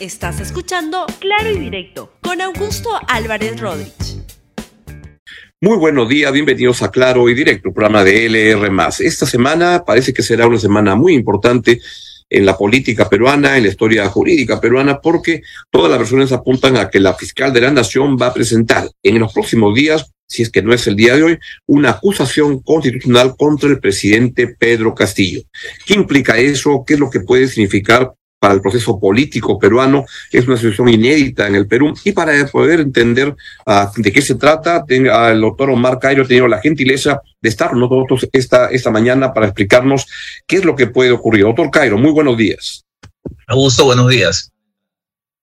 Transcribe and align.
Estás 0.00 0.38
escuchando 0.38 1.06
Claro 1.18 1.50
y 1.50 1.58
Directo 1.58 2.12
con 2.20 2.40
Augusto 2.40 2.88
Álvarez 3.08 3.58
Rodríguez. 3.58 4.22
Muy 5.60 5.76
buenos 5.76 6.08
días, 6.08 6.32
bienvenidos 6.32 6.82
a 6.82 6.92
Claro 6.92 7.28
y 7.28 7.34
Directo, 7.34 7.72
programa 7.72 8.04
de 8.04 8.26
LR. 8.26 8.70
Esta 9.00 9.26
semana 9.26 9.82
parece 9.84 10.12
que 10.12 10.22
será 10.22 10.46
una 10.46 10.60
semana 10.60 10.94
muy 10.94 11.14
importante 11.14 11.80
en 12.30 12.46
la 12.46 12.56
política 12.56 13.08
peruana, 13.08 13.56
en 13.56 13.64
la 13.64 13.70
historia 13.70 14.08
jurídica 14.08 14.60
peruana, 14.60 15.00
porque 15.00 15.42
todas 15.68 15.90
las 15.90 15.98
versiones 15.98 16.30
apuntan 16.30 16.76
a 16.76 16.90
que 16.90 17.00
la 17.00 17.14
fiscal 17.14 17.52
de 17.52 17.62
la 17.62 17.72
Nación 17.72 18.16
va 18.16 18.28
a 18.28 18.34
presentar 18.34 18.88
en 19.02 19.18
los 19.18 19.32
próximos 19.32 19.74
días, 19.74 20.12
si 20.28 20.42
es 20.42 20.50
que 20.50 20.62
no 20.62 20.72
es 20.72 20.86
el 20.86 20.94
día 20.94 21.16
de 21.16 21.24
hoy, 21.24 21.38
una 21.66 21.90
acusación 21.90 22.60
constitucional 22.60 23.34
contra 23.36 23.68
el 23.68 23.80
presidente 23.80 24.46
Pedro 24.46 24.94
Castillo. 24.94 25.42
¿Qué 25.84 25.94
implica 25.94 26.38
eso? 26.38 26.84
¿Qué 26.86 26.94
es 26.94 27.00
lo 27.00 27.10
que 27.10 27.18
puede 27.18 27.48
significar 27.48 28.12
para 28.38 28.54
el 28.54 28.60
proceso 28.60 28.98
político 28.98 29.58
peruano. 29.58 30.04
Es 30.30 30.46
una 30.46 30.56
situación 30.56 30.88
inédita 30.88 31.46
en 31.46 31.54
el 31.54 31.66
Perú. 31.66 31.94
Y 32.04 32.12
para 32.12 32.46
poder 32.46 32.80
entender 32.80 33.34
uh, 33.66 33.86
de 33.96 34.12
qué 34.12 34.22
se 34.22 34.36
trata, 34.36 34.84
tenga, 34.84 35.30
el 35.30 35.40
doctor 35.40 35.70
Omar 35.70 35.98
Cairo 35.98 36.22
ha 36.22 36.26
tenido 36.26 36.48
la 36.48 36.60
gentileza 36.60 37.20
de 37.40 37.48
estar 37.48 37.74
nosotros 37.74 38.28
esta, 38.32 38.68
esta 38.68 38.90
mañana 38.90 39.32
para 39.32 39.46
explicarnos 39.46 40.06
qué 40.46 40.56
es 40.56 40.64
lo 40.64 40.76
que 40.76 40.86
puede 40.86 41.10
ocurrir. 41.10 41.44
Doctor 41.44 41.70
Cairo, 41.70 41.98
muy 41.98 42.12
buenos 42.12 42.36
días. 42.36 42.84
Augusto, 43.46 43.84
buenos 43.84 44.08
días. 44.08 44.52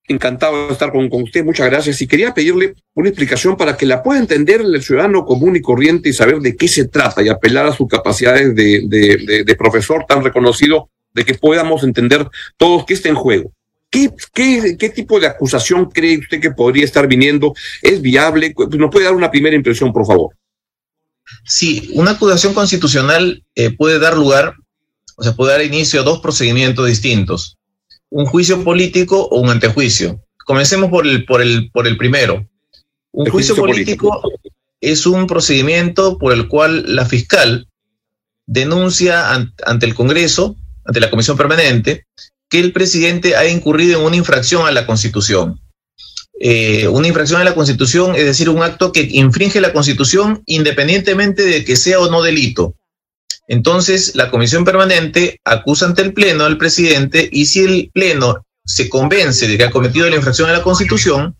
Encantado 0.07 0.67
de 0.67 0.73
estar 0.73 0.91
con, 0.91 1.09
con, 1.09 1.23
usted, 1.23 1.43
muchas 1.43 1.67
gracias. 1.67 1.99
Y 1.99 2.07
quería 2.07 2.31
pedirle 2.31 2.75
una 2.93 3.09
explicación 3.09 3.57
para 3.57 3.75
que 3.75 3.87
la 3.87 4.03
pueda 4.03 4.19
entender 4.19 4.61
el 4.61 4.83
ciudadano 4.83 5.25
común 5.25 5.55
y 5.55 5.61
corriente 5.61 6.09
y 6.09 6.13
saber 6.13 6.39
de 6.39 6.55
qué 6.55 6.67
se 6.67 6.87
trata 6.87 7.23
y 7.23 7.29
apelar 7.29 7.65
a 7.65 7.73
sus 7.73 7.87
capacidades 7.87 8.55
de, 8.55 8.83
de, 8.87 9.17
de, 9.25 9.43
de 9.43 9.55
profesor 9.55 10.05
tan 10.07 10.23
reconocido 10.23 10.89
de 11.15 11.25
que 11.25 11.33
podamos 11.33 11.83
entender 11.83 12.27
todos 12.57 12.85
qué 12.85 12.93
está 12.93 13.09
en 13.09 13.15
juego. 13.15 13.51
¿Qué, 13.89 14.11
qué, 14.33 14.75
¿Qué 14.77 14.89
tipo 14.89 15.19
de 15.19 15.27
acusación 15.27 15.85
cree 15.89 16.19
usted 16.19 16.41
que 16.41 16.51
podría 16.51 16.83
estar 16.83 17.07
viniendo? 17.07 17.53
¿Es 17.81 18.01
viable? 18.01 18.53
¿Nos 18.77 18.91
puede 18.91 19.05
dar 19.05 19.15
una 19.15 19.31
primera 19.31 19.55
impresión, 19.55 19.93
por 19.93 20.05
favor? 20.05 20.35
Sí, 21.45 21.91
una 21.93 22.11
acusación 22.11 22.53
constitucional 22.53 23.43
eh, 23.55 23.71
puede 23.71 23.97
dar 23.97 24.15
lugar, 24.15 24.55
o 25.15 25.23
sea, 25.23 25.33
puede 25.33 25.53
dar 25.53 25.63
inicio 25.63 26.01
a 26.01 26.03
dos 26.03 26.19
procedimientos 26.19 26.85
distintos, 26.85 27.57
un 28.09 28.25
juicio 28.25 28.63
político 28.63 29.23
o 29.31 29.39
un 29.39 29.49
antejuicio. 29.49 30.21
Comencemos 30.45 30.89
por 30.89 31.07
el, 31.07 31.25
por 31.25 31.41
el, 31.41 31.71
por 31.71 31.87
el 31.87 31.97
primero. 31.97 32.45
Un 33.11 33.27
el 33.27 33.31
juicio, 33.31 33.55
juicio 33.55 33.73
político, 33.73 34.21
político 34.21 34.51
es 34.81 35.05
un 35.07 35.25
procedimiento 35.25 36.17
por 36.17 36.33
el 36.33 36.49
cual 36.49 36.83
la 36.93 37.05
fiscal 37.05 37.69
denuncia 38.45 39.31
ante 39.31 39.85
el 39.85 39.95
Congreso 39.95 40.57
ante 40.85 40.99
la 40.99 41.09
Comisión 41.09 41.37
Permanente 41.37 42.05
que 42.49 42.59
el 42.59 42.71
presidente 42.71 43.35
ha 43.35 43.47
incurrido 43.47 43.99
en 43.99 44.05
una 44.05 44.15
infracción 44.15 44.67
a 44.67 44.71
la 44.71 44.85
Constitución. 44.85 45.59
Eh, 46.39 46.87
una 46.87 47.07
infracción 47.07 47.41
a 47.41 47.45
la 47.45 47.55
Constitución, 47.55 48.15
es 48.15 48.25
decir, 48.25 48.49
un 48.49 48.61
acto 48.61 48.91
que 48.91 49.07
infringe 49.11 49.61
la 49.61 49.73
Constitución 49.73 50.43
independientemente 50.45 51.43
de 51.43 51.63
que 51.63 51.75
sea 51.75 51.99
o 51.99 52.09
no 52.09 52.21
delito. 52.21 52.75
Entonces, 53.47 54.15
la 54.15 54.29
Comisión 54.31 54.65
Permanente 54.65 55.39
acusa 55.43 55.85
ante 55.85 56.01
el 56.01 56.13
Pleno 56.13 56.45
al 56.45 56.57
presidente 56.57 57.29
y 57.31 57.45
si 57.45 57.61
el 57.61 57.91
Pleno 57.93 58.45
se 58.65 58.89
convence 58.89 59.47
de 59.47 59.57
que 59.57 59.63
ha 59.63 59.71
cometido 59.71 60.09
la 60.09 60.15
infracción 60.15 60.49
a 60.49 60.53
la 60.53 60.63
Constitución, 60.63 61.37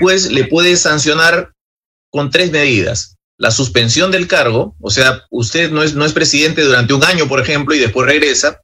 pues 0.00 0.30
le 0.30 0.44
puede 0.44 0.76
sancionar 0.76 1.52
con 2.10 2.30
tres 2.30 2.50
medidas. 2.50 3.16
La 3.38 3.50
suspensión 3.50 4.10
del 4.10 4.28
cargo, 4.28 4.76
o 4.80 4.90
sea, 4.90 5.24
usted 5.30 5.70
no 5.70 5.82
es, 5.82 5.94
no 5.94 6.04
es 6.04 6.12
presidente 6.12 6.62
durante 6.62 6.94
un 6.94 7.04
año, 7.04 7.28
por 7.28 7.40
ejemplo, 7.40 7.74
y 7.74 7.78
después 7.78 8.06
regresa, 8.06 8.60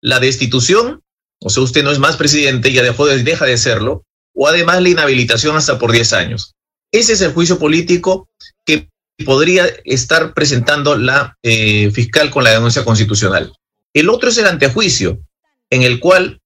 la 0.00 0.20
destitución, 0.20 1.02
o 1.40 1.50
sea, 1.50 1.62
usted 1.62 1.82
no 1.82 1.90
es 1.90 1.98
más 1.98 2.16
presidente, 2.16 2.72
ya 2.72 2.82
dejó 2.82 3.06
de, 3.06 3.22
deja 3.22 3.46
de 3.46 3.58
serlo, 3.58 4.04
o 4.34 4.48
además 4.48 4.82
la 4.82 4.88
inhabilitación 4.88 5.56
hasta 5.56 5.78
por 5.78 5.92
10 5.92 6.12
años. 6.12 6.54
Ese 6.92 7.12
es 7.12 7.20
el 7.20 7.32
juicio 7.32 7.58
político 7.58 8.28
que 8.64 8.88
podría 9.24 9.66
estar 9.84 10.34
presentando 10.34 10.96
la 10.96 11.36
eh, 11.42 11.90
fiscal 11.90 12.30
con 12.30 12.44
la 12.44 12.50
denuncia 12.50 12.84
constitucional. 12.84 13.52
El 13.92 14.08
otro 14.08 14.30
es 14.30 14.38
el 14.38 14.46
antejuicio, 14.46 15.20
en 15.68 15.82
el 15.82 16.00
cual 16.00 16.40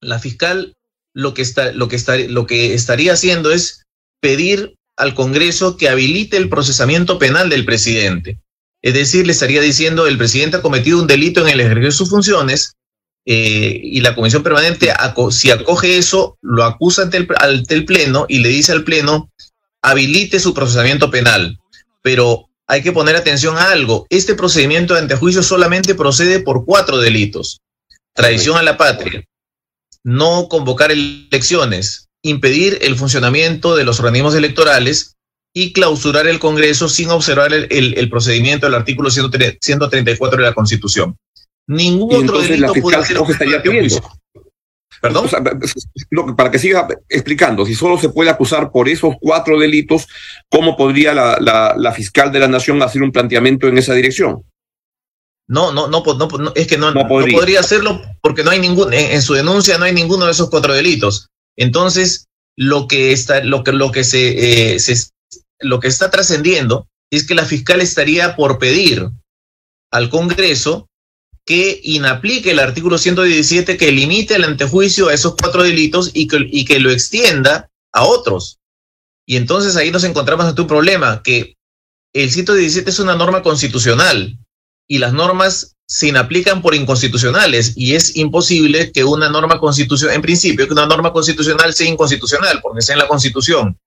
la 0.00 0.18
fiscal 0.18 0.76
lo 1.12 1.34
que, 1.34 1.42
está, 1.42 1.72
lo 1.72 1.88
que, 1.88 1.96
está, 1.96 2.16
lo 2.18 2.46
que 2.46 2.74
estaría 2.74 3.12
haciendo 3.12 3.52
es 3.52 3.84
pedir 4.20 4.76
al 4.96 5.14
Congreso 5.14 5.76
que 5.76 5.88
habilite 5.88 6.36
el 6.36 6.48
procesamiento 6.48 7.18
penal 7.18 7.48
del 7.50 7.64
presidente. 7.64 8.40
Es 8.84 8.92
decir, 8.92 9.26
le 9.26 9.32
estaría 9.32 9.62
diciendo 9.62 10.06
el 10.06 10.18
presidente 10.18 10.58
ha 10.58 10.62
cometido 10.62 11.00
un 11.00 11.06
delito 11.06 11.40
en 11.40 11.48
el 11.48 11.58
ejercicio 11.58 11.88
de 11.88 11.96
sus 11.96 12.10
funciones 12.10 12.74
eh, 13.24 13.80
y 13.82 14.02
la 14.02 14.14
comisión 14.14 14.42
permanente, 14.42 14.92
si 15.30 15.50
acoge 15.50 15.96
eso, 15.96 16.36
lo 16.42 16.64
acusa 16.64 17.00
ante 17.00 17.16
el, 17.16 17.28
ante 17.38 17.74
el 17.74 17.86
Pleno 17.86 18.26
y 18.28 18.40
le 18.40 18.50
dice 18.50 18.72
al 18.72 18.84
Pleno, 18.84 19.30
habilite 19.80 20.38
su 20.38 20.52
procesamiento 20.52 21.10
penal. 21.10 21.58
Pero 22.02 22.50
hay 22.66 22.82
que 22.82 22.92
poner 22.92 23.16
atención 23.16 23.56
a 23.56 23.70
algo. 23.70 24.06
Este 24.10 24.34
procedimiento 24.34 24.92
de 24.92 25.00
antejuicio 25.00 25.42
solamente 25.42 25.94
procede 25.94 26.40
por 26.40 26.66
cuatro 26.66 26.98
delitos. 26.98 27.62
Traición 28.12 28.58
a 28.58 28.62
la 28.62 28.76
patria, 28.76 29.24
no 30.02 30.46
convocar 30.50 30.92
elecciones, 30.92 32.10
impedir 32.20 32.80
el 32.82 32.96
funcionamiento 32.96 33.76
de 33.76 33.84
los 33.84 33.98
organismos 33.98 34.34
electorales 34.34 35.13
y 35.56 35.72
clausurar 35.72 36.26
el 36.26 36.40
Congreso 36.40 36.88
sin 36.88 37.10
observar 37.10 37.52
el, 37.52 37.68
el, 37.70 37.96
el 37.96 38.10
procedimiento 38.10 38.66
del 38.66 38.74
artículo 38.74 39.08
134 39.08 40.36
de 40.36 40.44
la 40.44 40.52
Constitución. 40.52 41.16
Ningún 41.68 42.12
y 42.12 42.16
otro 42.16 42.42
delito 42.42 42.72
puede 42.82 43.04
ser 43.04 43.16
estaría 43.28 43.62
pidiendo. 43.62 44.02
¿Perdón? 45.00 45.26
O 45.26 45.28
sea, 45.28 45.42
para 46.36 46.50
que 46.50 46.58
siga 46.58 46.88
explicando, 47.08 47.64
si 47.66 47.74
solo 47.74 47.98
se 47.98 48.08
puede 48.08 48.30
acusar 48.30 48.72
por 48.72 48.88
esos 48.88 49.14
cuatro 49.20 49.58
delitos, 49.58 50.08
¿cómo 50.50 50.76
podría 50.76 51.14
la, 51.14 51.38
la, 51.40 51.74
la 51.76 51.92
fiscal 51.92 52.32
de 52.32 52.40
la 52.40 52.48
Nación 52.48 52.82
hacer 52.82 53.02
un 53.02 53.12
planteamiento 53.12 53.68
en 53.68 53.78
esa 53.78 53.94
dirección? 53.94 54.42
No, 55.46 55.72
no, 55.72 55.88
no, 55.88 56.02
no, 56.02 56.28
no 56.38 56.52
es 56.54 56.66
que 56.66 56.78
no, 56.78 56.90
no, 56.90 57.06
podría. 57.06 57.32
no, 57.32 57.38
podría. 57.38 57.60
hacerlo 57.60 58.00
porque 58.22 58.42
no 58.44 58.50
hay 58.50 58.60
ningún, 58.60 58.94
en, 58.94 59.12
en, 59.12 59.20
su 59.20 59.34
denuncia 59.34 59.76
no 59.76 59.84
hay 59.84 59.92
ninguno 59.92 60.24
de 60.24 60.32
esos 60.32 60.48
cuatro 60.48 60.72
delitos. 60.72 61.28
Entonces, 61.56 62.26
lo 62.56 62.88
que 62.88 63.12
está, 63.12 63.44
lo 63.44 63.62
que, 63.62 63.72
lo 63.72 63.92
que 63.92 64.04
se, 64.04 64.74
eh, 64.74 64.78
se 64.78 64.96
lo 65.64 65.80
que 65.80 65.88
está 65.88 66.10
trascendiendo 66.10 66.88
es 67.10 67.26
que 67.26 67.34
la 67.34 67.44
fiscal 67.44 67.80
estaría 67.80 68.36
por 68.36 68.58
pedir 68.58 69.10
al 69.90 70.10
Congreso 70.10 70.88
que 71.46 71.80
inaplique 71.84 72.52
el 72.52 72.58
artículo 72.58 72.96
117 72.96 73.76
que 73.76 73.92
limite 73.92 74.34
el 74.34 74.44
antejuicio 74.44 75.08
a 75.08 75.14
esos 75.14 75.34
cuatro 75.36 75.62
delitos 75.62 76.10
y 76.14 76.26
que, 76.26 76.38
y 76.50 76.64
que 76.64 76.80
lo 76.80 76.90
extienda 76.90 77.70
a 77.92 78.04
otros. 78.04 78.58
Y 79.26 79.36
entonces 79.36 79.76
ahí 79.76 79.90
nos 79.90 80.04
encontramos 80.04 80.46
ante 80.46 80.62
un 80.62 80.66
problema, 80.66 81.22
que 81.22 81.56
el 82.12 82.30
117 82.30 82.88
es 82.88 82.98
una 82.98 83.16
norma 83.16 83.42
constitucional 83.42 84.38
y 84.86 84.98
las 84.98 85.12
normas 85.12 85.76
se 85.86 86.08
inaplican 86.08 86.62
por 86.62 86.74
inconstitucionales 86.74 87.74
y 87.76 87.94
es 87.94 88.16
imposible 88.16 88.90
que 88.92 89.04
una 89.04 89.28
norma 89.28 89.60
constitucional, 89.60 90.16
en 90.16 90.22
principio, 90.22 90.66
que 90.66 90.72
una 90.72 90.86
norma 90.86 91.12
constitucional 91.12 91.74
sea 91.74 91.88
inconstitucional 91.88 92.60
porque 92.62 92.82
sea 92.82 92.94
en 92.94 93.00
la 93.00 93.08
Constitución. 93.08 93.78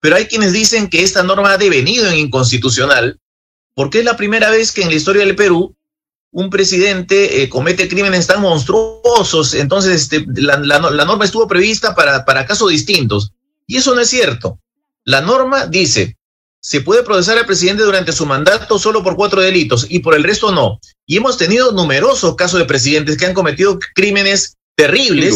Pero 0.00 0.16
hay 0.16 0.26
quienes 0.26 0.52
dicen 0.52 0.88
que 0.88 1.02
esta 1.02 1.22
norma 1.22 1.52
ha 1.52 1.58
devenido 1.58 2.06
en 2.08 2.16
inconstitucional 2.16 3.18
porque 3.76 3.98
es 3.98 4.04
la 4.06 4.16
primera 4.16 4.50
vez 4.50 4.72
que 4.72 4.82
en 4.82 4.88
la 4.88 4.94
historia 4.94 5.24
del 5.24 5.36
Perú 5.36 5.76
un 6.32 6.48
presidente 6.48 7.42
eh, 7.42 7.48
comete 7.48 7.88
crímenes 7.88 8.26
tan 8.26 8.40
monstruosos. 8.40 9.54
Entonces, 9.54 10.02
este, 10.02 10.24
la, 10.34 10.56
la, 10.56 10.78
la, 10.90 11.04
norma 11.04 11.26
estuvo 11.26 11.46
prevista 11.46 11.94
para, 11.94 12.24
para 12.24 12.46
casos 12.46 12.70
distintos. 12.70 13.32
Y 13.66 13.76
eso 13.76 13.94
no 13.94 14.00
es 14.00 14.08
cierto. 14.08 14.58
La 15.04 15.20
norma 15.20 15.66
dice, 15.66 16.16
se 16.58 16.80
puede 16.80 17.02
procesar 17.02 17.36
al 17.36 17.44
presidente 17.44 17.82
durante 17.82 18.12
su 18.12 18.24
mandato 18.24 18.78
solo 18.78 19.04
por 19.04 19.14
cuatro 19.14 19.42
delitos 19.42 19.86
y 19.90 19.98
por 19.98 20.14
el 20.14 20.24
resto 20.24 20.50
no. 20.52 20.80
Y 21.06 21.18
hemos 21.18 21.36
tenido 21.36 21.72
numerosos 21.72 22.34
casos 22.34 22.58
de 22.58 22.64
presidentes 22.64 23.18
que 23.18 23.26
han 23.26 23.34
cometido 23.34 23.78
crímenes 23.94 24.56
terribles 24.74 25.34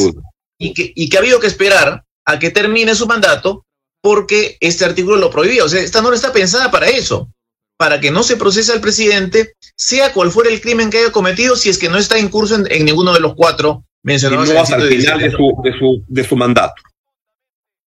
y 0.59 0.73
que, 0.73 0.93
y 0.97 1.11
que 1.11 1.17
ha 1.19 1.21
habido 1.21 1.41
que 1.41 1.47
esperar 1.47 2.05
a 2.25 2.39
que 2.39 2.51
termine 2.51 2.95
su 2.95 3.07
mandato 3.07 3.67
porque 4.03 4.57
este 4.61 4.85
artículo 4.85 5.17
lo 5.17 5.31
prohibía. 5.31 5.65
O 5.65 5.69
sea, 5.69 5.81
esta 5.81 6.01
norma 6.01 6.17
está 6.17 6.33
pensada 6.33 6.71
para 6.71 6.89
eso, 6.89 7.33
para 7.77 8.01
que 8.01 8.11
no 8.11 8.23
se 8.23 8.37
procese 8.37 8.73
al 8.73 8.81
presidente, 8.81 9.55
sea 9.77 10.13
cual 10.13 10.31
fuera 10.31 10.51
el 10.51 10.61
crimen 10.61 10.91
que 10.91 10.99
haya 10.99 11.13
cometido, 11.13 11.57
si 11.57 11.69
es 11.69 11.79
que 11.79 11.89
no 11.89 11.99
está 11.99 12.19
en 12.19 12.29
curso 12.29 12.55
en, 12.57 12.71
en 12.71 12.85
ninguno 12.85 13.13
de 13.13 13.21
los 13.21 13.35
cuatro 13.35 13.85
mencionados. 14.03 14.49
Y 14.49 14.53
no 14.53 14.61
hasta 14.61 14.77
el 14.77 14.89
final 14.89 15.19
de 15.19 15.31
su, 15.31 15.61
de, 15.63 15.79
su, 15.79 16.05
de 16.07 16.25
su 16.25 16.37
mandato. 16.37 16.83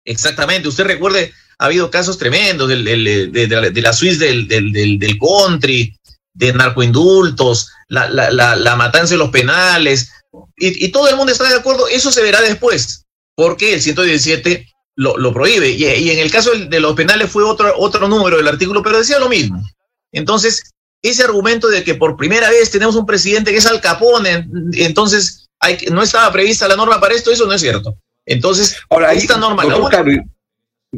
Exactamente. 0.05 0.67
Usted 0.67 0.85
recuerde, 0.85 1.33
ha 1.59 1.65
habido 1.65 1.91
casos 1.91 2.17
tremendos 2.17 2.69
del, 2.69 2.85
del, 2.85 3.03
de, 3.03 3.47
de, 3.47 3.47
la, 3.47 3.69
de, 3.69 3.81
la 3.81 3.93
Suiza 3.93 4.23
del, 4.25 4.47
del 4.47 5.17
country, 5.19 5.97
de 6.33 6.53
narcoindultos, 6.53 7.71
la, 7.89 8.07
la, 8.09 8.29
la, 8.31 8.55
la 8.55 8.75
matanza 8.75 9.15
de 9.15 9.17
los 9.17 9.31
penales, 9.31 10.11
y, 10.57 10.85
y 10.85 10.89
todo 10.89 11.09
el 11.09 11.15
mundo 11.15 11.31
está 11.31 11.49
de 11.49 11.55
acuerdo. 11.55 11.87
Eso 11.87 12.11
se 12.11 12.21
verá 12.21 12.41
después, 12.41 13.05
porque 13.35 13.73
el 13.73 13.81
117 13.81 14.67
lo, 14.97 15.15
lo 15.17 15.33
prohíbe. 15.33 15.69
Y, 15.69 15.85
y, 15.85 16.11
en 16.11 16.19
el 16.19 16.29
caso 16.29 16.51
de 16.51 16.79
los 16.79 16.95
penales 16.95 17.31
fue 17.31 17.43
otro, 17.43 17.73
otro 17.77 18.07
número 18.09 18.37
del 18.37 18.47
artículo, 18.47 18.83
pero 18.83 18.97
decía 18.97 19.19
lo 19.19 19.29
mismo. 19.29 19.63
Entonces, 20.11 20.73
ese 21.01 21.23
argumento 21.23 21.69
de 21.69 21.83
que 21.83 21.95
por 21.95 22.17
primera 22.17 22.49
vez 22.49 22.71
tenemos 22.71 22.95
un 22.95 23.05
presidente 23.05 23.51
que 23.51 23.57
es 23.57 23.65
Al 23.65 23.79
Capone, 23.79 24.47
entonces 24.73 25.47
hay, 25.59 25.77
no 25.91 26.01
estaba 26.01 26.31
prevista 26.31 26.67
la 26.67 26.75
norma 26.75 26.99
para 26.99 27.13
esto, 27.13 27.31
eso 27.31 27.45
no 27.45 27.53
es 27.53 27.61
cierto. 27.61 27.95
Entonces, 28.25 28.75
Ahora, 28.89 29.13
esta 29.13 29.37
norma... 29.37 29.63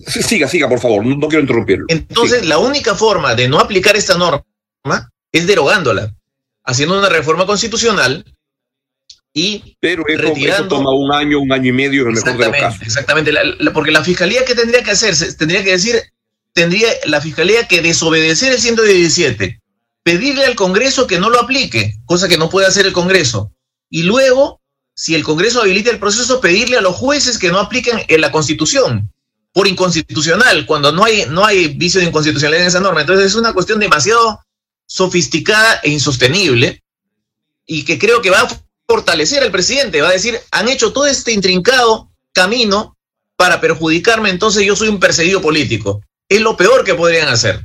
siga, 0.07 0.47
siga, 0.47 0.67
por 0.67 0.79
favor, 0.79 1.05
no, 1.05 1.27
quiero 1.27 1.41
interrumpirlo. 1.41 1.85
Entonces, 1.89 2.45
la 2.45 2.57
única 2.57 2.95
forma 2.95 3.35
de 3.35 3.49
no 3.49 3.59
aplicar 3.59 3.95
esta 3.95 4.17
norma 4.17 4.43
es 5.31 5.45
derogándola, 5.45 6.15
haciendo 6.63 6.97
una 6.97 7.09
reforma 7.09 7.45
constitucional 7.45 8.25
y 9.39 9.77
Pero 9.79 10.03
eso, 10.07 10.67
toma 10.67 10.91
un 10.91 11.11
año, 11.13 11.39
un 11.39 11.51
año 11.53 11.69
y 11.69 11.71
medio 11.71 12.01
en 12.03 12.09
el 12.09 12.13
mejor 12.15 12.37
de 12.37 12.47
los 12.47 12.57
casos. 12.57 12.81
Exactamente, 12.81 13.31
porque 13.73 13.91
la 13.91 14.03
fiscalía 14.03 14.43
que 14.43 14.55
tendría 14.55 14.83
que 14.83 14.91
hacer, 14.91 15.15
tendría 15.37 15.63
que 15.63 15.71
decir, 15.71 15.95
tendría 16.53 16.89
la 17.05 17.21
fiscalía 17.21 17.67
que 17.67 17.81
desobedecer 17.81 18.51
el 18.51 18.59
117, 18.59 19.61
pedirle 20.03 20.45
al 20.45 20.55
Congreso 20.55 21.07
que 21.07 21.19
no 21.19 21.29
lo 21.29 21.39
aplique, 21.39 21.95
cosa 22.05 22.27
que 22.27 22.37
no 22.37 22.49
puede 22.49 22.67
hacer 22.67 22.85
el 22.85 22.93
Congreso, 22.93 23.53
y 23.89 24.03
luego, 24.03 24.61
si 24.93 25.15
el 25.15 25.23
Congreso 25.23 25.61
habilita 25.61 25.89
el 25.89 25.99
proceso, 25.99 26.41
pedirle 26.41 26.77
a 26.77 26.81
los 26.81 26.95
jueces 26.95 27.37
que 27.37 27.49
no 27.49 27.59
apliquen 27.59 27.99
en 28.07 28.21
la 28.21 28.31
Constitución 28.31 29.11
por 29.53 29.67
inconstitucional, 29.67 30.65
cuando 30.65 30.91
no 30.91 31.05
hay, 31.05 31.25
no 31.29 31.45
hay 31.45 31.69
vicio 31.69 32.01
de 32.01 32.07
inconstitucionalidad 32.07 32.63
en 32.63 32.67
esa 32.67 32.79
norma. 32.81 33.01
Entonces 33.01 33.27
es 33.27 33.35
una 33.35 33.53
cuestión 33.53 33.79
demasiado 33.79 34.39
sofisticada 34.85 35.79
e 35.83 35.89
insostenible 35.89 36.83
y 37.65 37.83
que 37.83 37.97
creo 37.97 38.21
que 38.21 38.29
va 38.31 38.41
a 38.41 38.68
fortalecer 38.89 39.43
al 39.43 39.51
presidente, 39.51 40.01
va 40.01 40.09
a 40.09 40.13
decir, 40.13 40.39
han 40.51 40.67
hecho 40.67 40.91
todo 40.91 41.05
este 41.05 41.31
intrincado 41.31 42.09
camino 42.33 42.97
para 43.37 43.61
perjudicarme, 43.61 44.31
entonces 44.31 44.65
yo 44.65 44.75
soy 44.75 44.87
un 44.87 44.99
perseguido 44.99 45.41
político. 45.41 46.01
Es 46.27 46.41
lo 46.41 46.57
peor 46.57 46.83
que 46.83 46.95
podrían 46.95 47.29
hacer. 47.29 47.61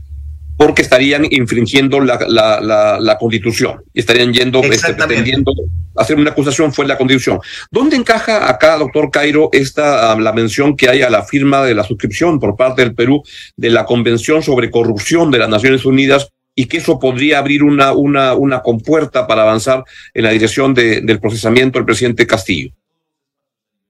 Porque 0.58 0.82
estarían 0.82 1.26
infringiendo 1.30 1.98
la, 1.98 2.18
la, 2.28 3.00
la, 3.00 3.18
constitución 3.18 3.82
y 3.92 4.00
estarían 4.00 4.32
yendo, 4.32 4.62
este, 4.62 4.94
pretendiendo 4.94 5.52
hacer 5.96 6.16
una 6.16 6.30
acusación 6.30 6.72
fue 6.72 6.86
la 6.86 6.96
constitución. 6.96 7.40
¿Dónde 7.70 7.96
encaja 7.96 8.48
acá, 8.48 8.76
doctor 8.76 9.10
Cairo, 9.10 9.48
esta, 9.52 10.12
ah, 10.12 10.20
la 10.20 10.32
mención 10.32 10.76
que 10.76 10.88
hay 10.88 11.02
a 11.02 11.10
la 11.10 11.24
firma 11.24 11.64
de 11.64 11.74
la 11.74 11.84
suscripción 11.84 12.38
por 12.38 12.56
parte 12.56 12.82
del 12.82 12.94
Perú 12.94 13.22
de 13.56 13.70
la 13.70 13.84
Convención 13.84 14.42
sobre 14.42 14.70
Corrupción 14.70 15.30
de 15.30 15.38
las 15.38 15.48
Naciones 15.48 15.84
Unidas 15.84 16.30
y 16.54 16.66
que 16.66 16.78
eso 16.78 16.98
podría 16.98 17.38
abrir 17.38 17.62
una, 17.62 17.92
una, 17.92 18.34
una 18.34 18.62
compuerta 18.62 19.26
para 19.26 19.42
avanzar 19.42 19.84
en 20.12 20.24
la 20.24 20.30
dirección 20.30 20.74
de, 20.74 21.00
del 21.00 21.20
procesamiento 21.20 21.78
del 21.78 21.86
presidente 21.86 22.26
Castillo. 22.26 22.72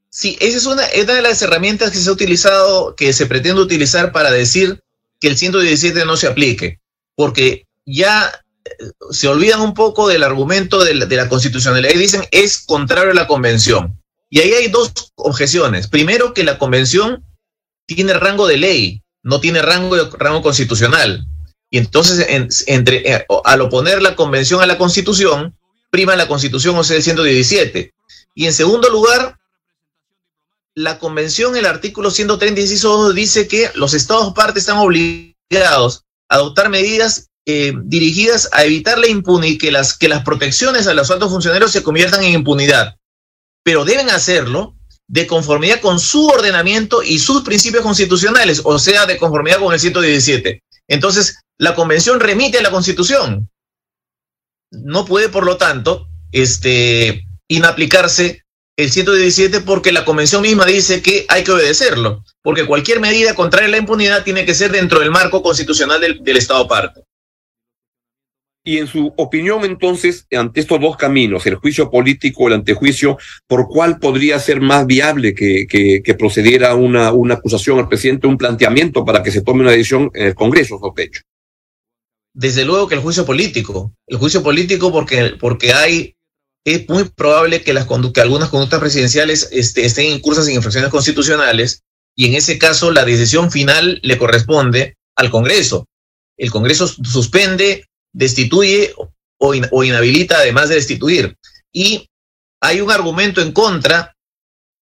Sí, 0.08 0.36
esa 0.40 0.58
es 0.58 0.66
una, 0.66 0.82
una 1.02 1.14
de 1.14 1.22
las 1.22 1.42
herramientas 1.42 1.90
que 1.90 1.98
se 1.98 2.08
ha 2.08 2.12
utilizado, 2.12 2.94
que 2.94 3.12
se 3.12 3.26
pretende 3.26 3.60
utilizar 3.60 4.12
para 4.12 4.30
decir 4.30 4.82
que 5.20 5.28
el 5.28 5.36
117 5.36 6.04
no 6.04 6.16
se 6.16 6.28
aplique, 6.28 6.78
porque 7.16 7.66
ya 7.84 8.30
eh, 8.64 8.70
se 9.10 9.28
olvidan 9.28 9.60
un 9.60 9.74
poco 9.74 10.08
del 10.08 10.22
argumento 10.22 10.84
de 10.84 10.94
la, 10.94 11.06
de 11.06 11.16
la 11.16 11.28
constitucionalidad 11.28 11.92
y 11.94 11.98
dicen 11.98 12.22
es 12.30 12.58
contrario 12.58 13.10
a 13.10 13.14
la 13.14 13.26
convención. 13.26 14.00
Y 14.30 14.40
ahí 14.40 14.52
hay 14.52 14.68
dos 14.68 14.92
objeciones. 15.16 15.88
Primero, 15.88 16.34
que 16.34 16.44
la 16.44 16.58
convención 16.58 17.24
tiene 17.86 18.14
rango 18.14 18.46
de 18.46 18.56
ley, 18.56 19.02
no 19.22 19.40
tiene 19.40 19.62
rango, 19.62 19.96
rango 20.18 20.42
constitucional. 20.42 21.26
Y 21.74 21.78
entonces, 21.78 22.24
entre, 22.68 22.98
eh, 22.98 23.26
al 23.42 23.60
oponer 23.60 24.00
la 24.00 24.14
convención 24.14 24.62
a 24.62 24.66
la 24.66 24.78
constitución, 24.78 25.58
prima 25.90 26.14
la 26.14 26.28
constitución, 26.28 26.76
o 26.76 26.84
sea, 26.84 26.98
el 26.98 27.02
117. 27.02 27.92
Y 28.36 28.46
en 28.46 28.52
segundo 28.52 28.88
lugar, 28.90 29.40
la 30.76 31.00
convención, 31.00 31.56
el 31.56 31.66
artículo 31.66 32.12
136 32.12 32.84
dice 33.12 33.48
que 33.48 33.72
los 33.74 33.92
estados 33.92 34.32
partes 34.34 34.62
están 34.62 34.76
obligados 34.76 36.04
a 36.28 36.36
adoptar 36.36 36.68
medidas 36.68 37.30
eh, 37.44 37.72
dirigidas 37.82 38.48
a 38.52 38.62
evitar 38.62 38.96
la 38.96 39.08
impunidad, 39.08 39.58
que 39.58 39.72
las, 39.72 39.98
que 39.98 40.08
las 40.08 40.22
protecciones 40.22 40.86
a 40.86 40.94
los 40.94 41.10
altos 41.10 41.32
funcionarios 41.32 41.72
se 41.72 41.82
conviertan 41.82 42.22
en 42.22 42.34
impunidad. 42.34 42.94
Pero 43.64 43.84
deben 43.84 44.10
hacerlo 44.10 44.76
de 45.08 45.26
conformidad 45.26 45.80
con 45.80 45.98
su 45.98 46.24
ordenamiento 46.28 47.02
y 47.02 47.18
sus 47.18 47.42
principios 47.42 47.82
constitucionales, 47.82 48.62
o 48.62 48.78
sea, 48.78 49.06
de 49.06 49.18
conformidad 49.18 49.58
con 49.58 49.72
el 49.72 49.80
117. 49.80 50.62
Entonces, 50.88 51.38
la 51.58 51.74
convención 51.74 52.20
remite 52.20 52.58
a 52.58 52.62
la 52.62 52.70
constitución. 52.70 53.50
No 54.70 55.04
puede, 55.04 55.28
por 55.28 55.44
lo 55.44 55.56
tanto, 55.56 56.08
este, 56.32 57.24
inaplicarse 57.48 58.44
el 58.76 58.90
117 58.90 59.60
porque 59.60 59.92
la 59.92 60.04
convención 60.04 60.42
misma 60.42 60.66
dice 60.66 61.00
que 61.00 61.26
hay 61.28 61.44
que 61.44 61.52
obedecerlo, 61.52 62.24
porque 62.42 62.66
cualquier 62.66 63.00
medida 63.00 63.34
contraria 63.34 63.68
la 63.68 63.76
impunidad 63.78 64.24
tiene 64.24 64.44
que 64.44 64.54
ser 64.54 64.72
dentro 64.72 65.00
del 65.00 65.10
marco 65.10 65.42
constitucional 65.42 66.00
del, 66.00 66.36
Estado 66.36 66.66
parte. 66.66 67.02
Y 68.66 68.78
en 68.78 68.86
su 68.86 69.12
opinión, 69.18 69.62
entonces, 69.66 70.26
ante 70.32 70.60
estos 70.60 70.80
dos 70.80 70.96
caminos, 70.96 71.44
el 71.44 71.56
juicio 71.56 71.90
político 71.90 72.48
el 72.48 72.54
antejuicio, 72.54 73.18
¿por 73.46 73.68
cuál 73.68 73.98
podría 73.98 74.38
ser 74.38 74.62
más 74.62 74.86
viable 74.86 75.34
que, 75.34 75.66
que, 75.68 76.14
procediera 76.14 76.74
una, 76.74 77.12
una 77.12 77.34
acusación 77.34 77.78
al 77.78 77.88
presidente, 77.88 78.26
un 78.26 78.38
planteamiento 78.38 79.04
para 79.04 79.22
que 79.22 79.30
se 79.30 79.42
tome 79.42 79.60
una 79.60 79.72
decisión 79.72 80.10
en 80.14 80.28
el 80.28 80.34
Congreso, 80.34 80.78
sospecho? 80.78 81.20
Desde 82.32 82.64
luego 82.64 82.88
que 82.88 82.94
el 82.94 83.02
juicio 83.02 83.26
político. 83.26 83.92
El 84.06 84.16
juicio 84.16 84.42
político 84.42 84.90
porque, 84.90 85.34
porque 85.38 85.74
hay, 85.74 86.14
es 86.64 86.88
muy 86.88 87.04
probable 87.04 87.62
que, 87.62 87.74
las 87.74 87.86
que 87.86 88.20
algunas 88.22 88.48
conductas 88.48 88.80
presidenciales 88.80 89.50
este, 89.52 89.84
estén 89.84 90.06
incursas 90.06 90.48
en 90.48 90.54
infracciones 90.54 90.90
constitucionales 90.90 91.82
y 92.16 92.26
en 92.26 92.34
ese 92.34 92.58
caso 92.58 92.90
la 92.90 93.04
decisión 93.04 93.50
final 93.50 94.00
le 94.02 94.16
corresponde 94.16 94.96
al 95.16 95.30
Congreso. 95.30 95.86
El 96.38 96.50
Congreso 96.50 96.88
suspende, 96.88 97.86
destituye 98.14 98.94
o, 98.96 99.52
o 99.70 99.84
inhabilita 99.84 100.38
además 100.38 100.70
de 100.70 100.76
destituir. 100.76 101.36
Y 101.70 102.08
hay 102.62 102.80
un 102.80 102.90
argumento 102.90 103.42
en 103.42 103.52
contra 103.52 104.16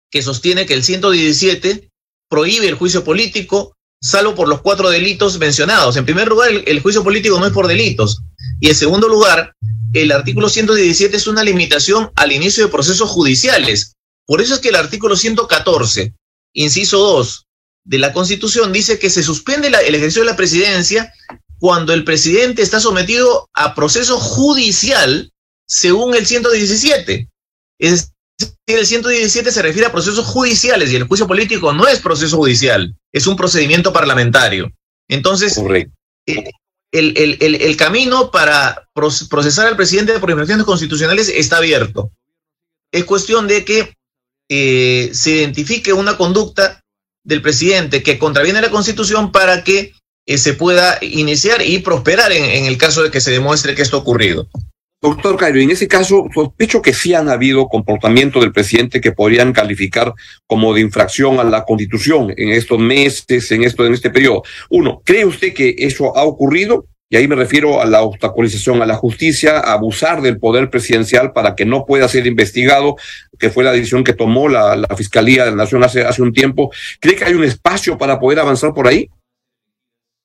que 0.10 0.22
sostiene 0.22 0.66
que 0.66 0.74
el 0.74 0.84
117 0.84 1.90
prohíbe 2.30 2.69
el 2.69 2.75
juicio 2.75 3.04
político 3.04 3.78
salvo 4.02 4.36
por 4.36 4.48
los 4.48 4.62
cuatro 4.62 4.90
delitos 4.90 5.38
mencionados. 5.40 5.98
En 5.98 6.06
primer 6.06 6.28
lugar, 6.28 6.50
el, 6.66 6.80
juicio 6.81 7.04
político 7.04 7.40
no 7.40 7.48
es 7.48 7.54
por 7.54 7.68
delitos. 7.68 8.22
Y 8.60 8.69
en 8.69 8.75
segundo 8.75 9.08
lugar, 9.08 9.54
el 9.94 10.12
artículo 10.12 10.50
117 10.50 11.18
es 11.18 11.28
una 11.28 11.44
limitación 11.44 12.12
al 12.16 12.31
inicio 12.31 12.66
de 12.66 12.72
procesos 12.72 13.10
judiciales. 13.10 13.96
Por 14.25 14.42
eso 14.42 14.56
es 14.56 14.60
que 14.60 14.69
el 14.69 14.75
artículo 14.75 15.16
114, 15.16 16.14
inciso 16.54 16.98
2 17.00 17.46
de 17.86 17.98
la 17.98 18.14
Constitución, 18.14 18.72
dice 18.72 19.00
que 19.00 19.10
se 19.10 19.24
suspende 19.24 19.68
el 19.68 19.96
ejercicio 19.96 20.22
de 20.24 20.31
la 20.31 20.36
presidencia 20.36 21.14
cuando 21.59 21.94
el 21.94 22.04
presidente 22.04 22.62
está 22.62 22.80
sometido 22.80 23.50
a 23.54 23.75
proceso 23.75 24.18
judicial 24.18 25.31
según 25.68 26.15
el 26.15 26.25
117. 26.25 27.30
Es 27.80 28.12
el 28.68 28.86
117 28.86 29.51
se 29.51 29.62
refiere 29.62 29.88
a 29.88 29.92
procesos 29.92 30.25
judiciales 30.25 30.92
y 30.92 30.95
el 30.95 31.07
juicio 31.07 31.27
político 31.27 31.73
no 31.73 31.87
es 31.87 31.99
proceso 31.99 32.37
judicial, 32.37 32.95
es 33.11 33.26
un 33.26 33.35
procedimiento 33.35 33.92
parlamentario. 33.92 34.71
Entonces, 35.07 35.57
eh, 36.28 36.52
el, 36.92 37.78
camino 37.78 38.30
para 38.30 38.87
procesar 38.94 39.68
al 39.68 39.78
presidente 39.78 40.19
por 40.19 40.30
infracciones 40.30 40.66
constitucionales 40.66 41.30
está 41.30 41.57
abierto. 41.57 42.11
Es 42.92 43.06
cuestión 43.06 43.47
de 43.47 43.66
que 43.66 43.94
eh, 44.49 45.09
se 45.14 45.31
identifique 45.31 45.94
una 45.94 46.18
conducta 46.18 46.81
del 47.23 47.42
presidente 47.42 48.04
que 48.04 48.19
contraviene 48.19 48.61
la 48.61 48.69
constitución 48.69 49.31
para 49.31 49.64
que 49.64 49.94
eh, 50.28 50.38
se 50.38 50.54
pueda 50.54 51.00
iniciar 51.02 51.64
y 51.64 51.80
prosperar 51.80 52.31
en 52.31 52.66
el 52.66 52.78
caso 52.78 53.02
de 53.02 53.10
que 53.10 53.22
se 53.22 53.31
demuestre 53.31 53.74
que 53.74 53.81
esto 53.81 53.98
ha 53.98 54.02
ocurrido. 54.02 54.48
Doctor 55.00 55.38
Cairo, 55.38 55.60
en 55.60 55.69
ese 55.69 55.88
caso, 55.88 56.26
sospecho 56.34 56.81
que 56.81 56.92
sí 56.92 57.14
han 57.14 57.30
habido 57.30 57.68
comportamientos 57.68 58.42
del 58.42 58.52
presidente 58.52 59.00
que 59.00 59.12
podrían 59.12 59.54
calificar 59.54 60.12
como 60.48 60.74
de 60.74 60.81
infracción 60.81 61.40
a 61.40 61.44
la 61.44 61.66
Constitución 61.66 62.34
en 62.36 62.50
estos 62.50 62.80
meses, 62.80 63.52
en 63.52 63.64
esto, 63.64 63.86
en 63.86 63.94
este 63.94 64.10
periodo. 64.10 64.42
Uno, 64.72 65.02
¿cree 65.06 65.24
usted 65.24 65.54
que 65.54 65.76
eso 65.78 66.18
ha 66.18 66.24
ocurrido? 66.24 66.88
Y 67.12 67.16
ahí 67.16 67.28
me 67.28 67.36
refiero 67.36 67.80
a 67.80 67.86
la 67.86 68.02
obstaculización 68.02 68.81
a 68.81 68.88
la 68.88 68.96
justicia, 68.96 69.60
a 69.60 69.74
abusar 69.74 70.24
del 70.24 70.40
poder 70.40 70.72
presidencial 70.72 71.31
para 71.31 71.56
que 71.56 71.64
no 71.64 71.86
pueda 71.86 72.07
ser 72.10 72.26
investigado, 72.26 72.96
que 73.38 73.52
fue 73.52 73.64
la 73.64 73.74
decisión 73.74 74.04
que 74.04 74.14
tomó 74.14 74.50
la, 74.50 74.76
la 74.76 74.96
Fiscalía 74.96 75.46
de 75.46 75.52
la 75.52 75.57
Nación 75.57 75.84
hace, 75.84 76.06
hace 76.06 76.24
un 76.24 76.34
tiempo. 76.34 76.72
¿Cree 77.00 77.16
que 77.16 77.24
hay 77.24 77.36
un 77.36 77.44
espacio 77.44 78.00
para 78.00 78.19
poder 78.19 78.40
avanzar 78.40 78.74
por 78.74 78.88
ahí? 78.88 79.07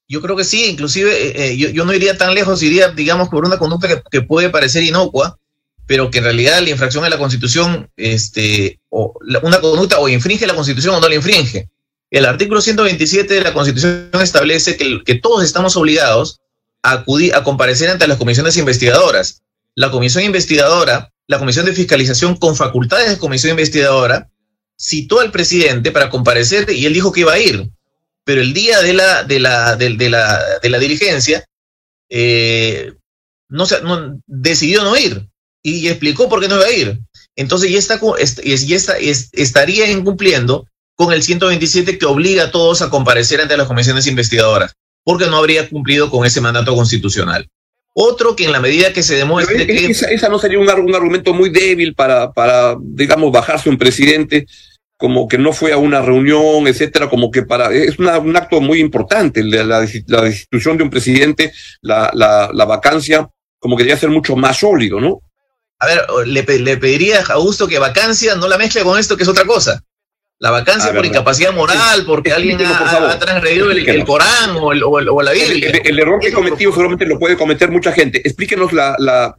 Yo 0.09 0.21
creo 0.21 0.37
que 0.37 0.45
sí, 0.45 0.67
inclusive 0.67 1.11
eh, 1.11 1.53
eh, 1.53 1.57
yo, 1.57 1.85
no 1.85 1.95
iría 1.95 2.19
tan 2.19 2.35
lejos, 2.35 2.63
iría, 2.63 2.89
digamos, 2.89 3.29
por 3.29 3.45
una 3.45 3.59
conducta 3.59 4.03
que, 4.11 4.23
puede 4.23 4.51
parecer 4.51 4.83
inocua, 4.83 5.39
pero 5.87 6.11
que 6.11 6.19
en 6.19 6.25
realidad 6.25 6.61
la 6.61 6.71
infracción 6.71 7.05
de 7.05 7.11
la 7.11 7.19
Constitución, 7.19 7.91
este, 7.97 8.81
o 8.91 9.15
una 9.43 9.61
conducta 9.61 9.99
o 9.99 10.09
infringe 10.09 10.47
la 10.47 10.55
Constitución 10.55 10.95
o 10.95 11.01
no 11.01 11.09
la 11.09 11.15
infringe. 11.15 11.71
El 12.11 12.27
artículo 12.27 12.61
127 12.61 13.33
de 13.33 13.41
la 13.41 13.55
Constitución 13.55 14.11
establece 14.21 14.77
que, 14.77 15.03
que 15.03 15.15
todos 15.15 15.43
estamos 15.45 15.77
obligados 15.77 16.41
a 16.83 16.93
acudir, 16.93 17.35
a 17.35 17.43
comparecer 17.43 17.89
ante 17.89 18.07
las 18.07 18.19
comisiones 18.19 18.57
investigadoras. 18.59 19.43
La 19.75 19.91
comisión 19.91 20.25
investigadora, 20.25 21.13
la 21.27 21.39
comisión 21.39 21.65
de 21.65 21.73
fiscalización 21.73 22.37
con 22.37 22.55
facultades 22.55 23.09
de 23.09 23.19
comisión 23.19 23.53
investigadora, 23.53 24.29
citó 24.79 25.21
al 25.21 25.31
presidente 25.31 25.91
para 25.91 26.11
comparecer 26.11 26.69
y 26.71 26.85
él 26.85 26.93
dijo 26.93 27.13
que 27.13 27.21
iba 27.21 27.33
a 27.33 27.39
ir 27.39 27.71
pero 28.25 28.41
el 28.41 28.53
día 28.53 28.81
de 28.83 28.93
la, 28.93 29.25
de 29.25 29.41
la, 29.41 29.77
de, 29.77 30.11
la, 30.11 30.43
de 30.63 30.71
la 30.71 30.79
dirigencia 30.79 31.45
eh, 32.11 32.93
no, 33.49 33.65
no, 33.83 34.21
decidió 34.27 34.83
no 34.83 34.97
ir 34.97 35.27
y 35.63 35.89
explicó 35.89 36.29
por 36.29 36.41
qué 36.41 36.49
no 36.49 36.57
iba 36.57 36.67
a 36.67 36.73
ir. 36.73 36.99
entonces 37.37 37.71
ya, 37.71 37.79
está, 37.79 38.01
ya 38.43 38.77
está, 38.77 38.97
estaría 38.99 39.91
incumpliendo 39.91 40.67
con 40.95 41.13
el 41.13 41.23
127 41.23 41.99
que 41.99 42.07
obliga 42.07 42.45
a 42.45 42.51
todos 42.51 42.83
a 42.83 42.91
comparecer 42.91 43.41
ante 43.41 43.57
las 43.57 43.67
comisiones 43.67 44.07
investigadoras, 44.07 44.73
porque 45.05 45.27
no 45.27 45.37
habría 45.37 45.69
cumplido 45.69 46.11
con 46.11 46.27
ese 46.27 46.41
mandato 46.41 46.75
constitucional. 46.75 47.49
Otro 47.95 48.37
que 48.37 48.45
en 48.45 48.53
la 48.53 48.61
medida 48.61 48.93
que 48.93 49.03
se 49.03 49.17
demuestre 49.17 49.67
que... 49.67 49.87
Esa, 49.87 50.29
no 50.29 50.39
sería 50.39 50.59
un, 50.59 50.69
argumento 50.69 51.35
muy 51.35 51.51
débil 51.51 51.95
para, 51.95 52.33
para, 52.33 52.77
digamos, 52.81 53.31
bajarse 53.31 53.69
un 53.69 53.77
presidente 53.77 54.47
como 55.03 55.27
que 55.27 55.37
no 55.37 55.53
fue 55.53 55.73
a 55.73 55.79
una 55.79 56.01
reunión, 56.01 56.69
etcétera, 56.69 57.11
como 57.11 57.33
que 57.33 57.43
para... 57.43 57.73
Es 57.73 57.99
un 57.99 58.37
acto 58.37 58.61
muy 58.61 58.79
importante, 58.79 59.43
la, 59.43 59.65
la, 59.65 59.81
destitución 59.81 60.77
de 60.77 60.85
un 60.85 60.91
presidente, 60.91 61.53
la, 61.81 62.09
la, 62.15 62.65
vacancia, 62.67 63.29
como 63.59 63.77
que 63.77 63.83
debería 63.83 63.99
ser 64.01 64.11
mucho 64.11 64.37
más 64.37 64.61
sólido, 64.61 65.01
¿no? 65.01 65.21
A 65.81 65.87
ver, 65.87 66.07
le, 66.25 66.45
le 66.61 66.77
pediría 66.77 67.19
a 67.19 67.33
Augusto 67.33 67.67
que 67.67 67.81
vacancia 67.81 68.37
no 68.37 68.47
la 68.47 68.59
mezcle 68.59 68.85
con 68.85 68.97
esto, 68.97 69.17
que 69.17 69.25
es 69.25 69.29
otra 69.29 69.45
cosa. 69.45 69.83
La 70.39 70.53
vacancia 70.53 70.93
por 70.93 71.05
incapacidad 71.05 71.53
moral, 71.53 72.05
porque 72.07 72.33
alguien 72.33 72.65
ha, 72.65 73.19
transgredido 73.19 73.73
el, 73.73 74.05
Corán 74.05 74.57
o, 74.61 74.71
el, 74.71 74.85
o, 74.85 75.21
la 75.21 75.33
Biblia. 75.33 75.81
El, 75.85 75.99
error 75.99 76.21
que 76.21 76.29
he 76.29 76.33
cometido 76.33 76.71
seguramente 76.71 77.07
lo 77.07 77.19
puede 77.19 77.37
cometer 77.37 77.73
mucha 77.73 77.91
gente. 77.91 78.21
Explíquenos 78.25 78.73
la, 78.73 79.35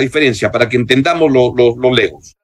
diferencia 0.00 0.50
para 0.50 0.68
que 0.68 0.76
entendamos 0.76 1.30
los 1.30 1.52
lo, 1.56 1.94
legos. 1.94 2.34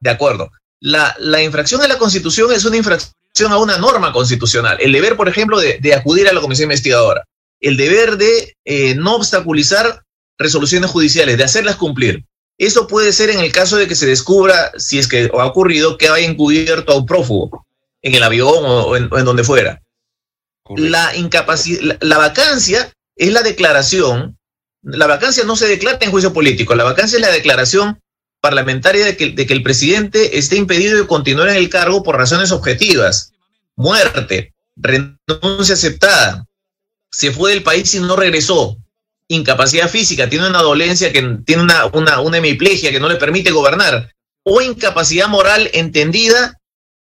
De 0.00 0.10
acuerdo. 0.10 0.50
La, 0.80 1.14
la 1.18 1.42
infracción 1.42 1.82
a 1.82 1.88
la 1.88 1.98
Constitución 1.98 2.52
es 2.52 2.64
una 2.64 2.76
infracción 2.76 3.52
a 3.52 3.58
una 3.58 3.78
norma 3.78 4.12
constitucional. 4.12 4.78
El 4.80 4.92
deber, 4.92 5.16
por 5.16 5.28
ejemplo, 5.28 5.58
de, 5.60 5.78
de 5.80 5.94
acudir 5.94 6.28
a 6.28 6.32
la 6.32 6.40
comisión 6.40 6.66
investigadora. 6.66 7.24
El 7.60 7.76
deber 7.76 8.16
de 8.16 8.56
eh, 8.64 8.94
no 8.94 9.16
obstaculizar 9.16 10.02
resoluciones 10.38 10.90
judiciales, 10.90 11.36
de 11.36 11.44
hacerlas 11.44 11.76
cumplir. 11.76 12.24
Eso 12.56 12.86
puede 12.86 13.12
ser 13.12 13.30
en 13.30 13.40
el 13.40 13.52
caso 13.52 13.76
de 13.76 13.86
que 13.86 13.94
se 13.94 14.06
descubra, 14.06 14.72
si 14.76 14.98
es 14.98 15.06
que 15.06 15.30
ha 15.32 15.46
ocurrido, 15.46 15.98
que 15.98 16.08
haya 16.08 16.26
encubierto 16.26 16.92
a 16.92 16.96
un 16.96 17.06
prófugo 17.06 17.66
en 18.02 18.14
el 18.14 18.22
avión 18.22 18.64
o 18.64 18.96
en, 18.96 19.08
donde 19.08 19.44
fuera. 19.44 19.82
La, 20.76 21.16
incapacidad, 21.16 21.98
la, 22.00 22.18
vacancia 22.18 22.92
es 23.16 23.32
la 23.32 23.42
declaración, 23.42 24.38
la 24.82 25.06
vacancia 25.06 25.44
no 25.44 25.56
se 25.56 25.66
declara 25.66 25.98
en 26.00 26.10
juicio 26.10 26.32
político, 26.32 26.74
la 26.74 26.84
vacancia 26.84 27.16
es 27.16 27.22
la 27.22 27.30
declaración 27.30 28.00
parlamentaria 28.40 29.04
de 29.04 29.16
que, 29.16 29.52
el 29.52 29.62
presidente 29.62 30.38
esté 30.38 30.56
impedido 30.56 30.96
de 30.96 31.06
continuar 31.06 31.48
en 31.48 31.56
el 31.56 31.68
cargo 31.68 32.02
por 32.02 32.16
razones 32.16 32.52
objetivas, 32.52 33.32
muerte, 33.76 34.54
renuncia 34.76 35.74
aceptada, 35.74 36.46
se 37.10 37.32
fue 37.32 37.52
del 37.52 37.62
país 37.62 37.92
y 37.94 38.00
no 38.00 38.16
regresó, 38.16 38.76
incapacidad 39.28 39.88
física, 39.88 40.28
tiene 40.28 40.48
una 40.48 40.62
dolencia 40.62 41.12
que 41.12 41.38
tiene 41.44 41.62
una, 41.62 41.86
una, 41.86 42.20
una 42.20 42.38
hemiplegia 42.38 42.90
que 42.90 43.00
no 43.00 43.08
le 43.08 43.16
permite 43.16 43.50
gobernar, 43.50 44.12
o 44.44 44.60
incapacidad 44.62 45.28
moral 45.28 45.68
entendida 45.74 46.58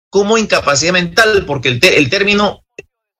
como 0.09 0.37
incapacidad 0.37 0.93
mental, 0.93 1.45
porque 1.45 1.69
el, 1.69 1.79
el 1.83 2.09
término 2.09 2.63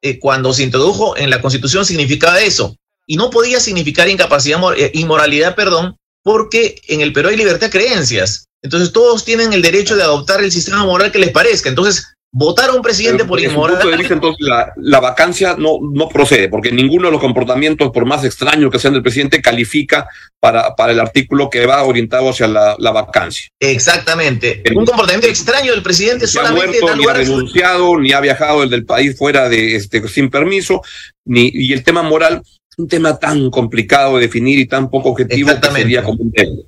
eh, 0.02 0.20
cuando 0.20 0.54
se 0.54 0.64
introdujo 0.64 1.18
en 1.18 1.30
la 1.30 1.42
Constitución 1.42 1.86
significaba 1.86 2.40
eso, 2.42 2.78
y 3.08 3.18
no 3.18 3.30
podía 3.30 3.60
significar 3.60 4.08
incapacidad, 4.10 4.60
eh, 4.78 4.92
inmoralidad, 4.94 5.56
perdón, 5.56 5.98
porque 6.26 6.82
en 6.88 7.02
el 7.02 7.14
Perú 7.14 7.30
hay 7.30 7.38
libertad 7.38 7.68
de 7.68 7.70
creencias. 7.70 8.48
Entonces 8.64 8.92
todos 8.92 9.24
tienen 9.24 9.54
el 9.54 9.62
derecho 9.62 9.96
de 9.96 10.02
adoptar 10.02 10.44
el 10.44 10.52
sistema 10.52 10.84
moral 10.84 11.12
que 11.12 11.20
les 11.20 11.30
parezca. 11.30 11.70
Entonces, 11.70 12.16
votar 12.32 12.72
a 12.72 12.74
un 12.74 12.82
presidente 12.82 13.26
por 13.26 13.40
inmoral. 13.40 13.78
entonces, 14.10 14.48
la, 14.76 15.00
vacancia 15.00 15.56
no, 15.56 15.78
no 15.94 16.10
procede, 16.10 16.50
porque 16.50 16.72
ninguno 16.72 17.08
de 17.08 17.12
los 17.12 17.22
comportamientos, 17.22 17.92
por 17.92 18.08
más 18.08 18.26
extraños 18.26 18.72
que 18.72 18.80
sean 18.80 18.94
del 18.94 19.04
presidente, 19.04 19.40
califica 19.40 20.10
para, 20.40 20.76
para 20.76 20.94
el 20.94 21.00
artículo 21.00 21.48
que 21.48 21.68
va 21.68 21.84
orientado 21.84 22.32
hacia 22.32 22.48
la, 22.48 22.92
vacancia. 22.92 23.48
Exactamente. 23.60 24.64
un 24.76 24.84
comportamiento 24.84 25.28
extraño 25.28 25.74
del 25.74 25.84
presidente 25.84 26.26
solamente 26.26 26.80
ha 26.80 26.82
muerto, 26.82 26.96
ni 26.96 27.06
ha 27.06 27.14
renunciado, 27.14 28.00
ni 28.00 28.14
ha 28.14 28.20
viajado 28.20 28.66
del 28.66 28.84
país 28.84 29.16
fuera 29.16 29.48
de 29.48 29.76
este 29.76 30.06
sin 30.08 30.32
permiso, 30.32 30.82
ni 31.24 31.52
y 31.54 31.72
el 31.72 31.84
tema 31.84 32.02
moral, 32.02 32.42
un 32.78 32.88
tema 32.88 33.18
tan 33.18 33.50
complicado 33.50 34.16
de 34.16 34.24
definir 34.24 34.60
y 34.60 34.68
tan 34.68 34.90
poco 34.90 35.10
objetivo 35.10 35.50
que 35.60 35.72
sería 35.72 36.04
como 36.04 36.22
un 36.22 36.32
tema. 36.32 36.62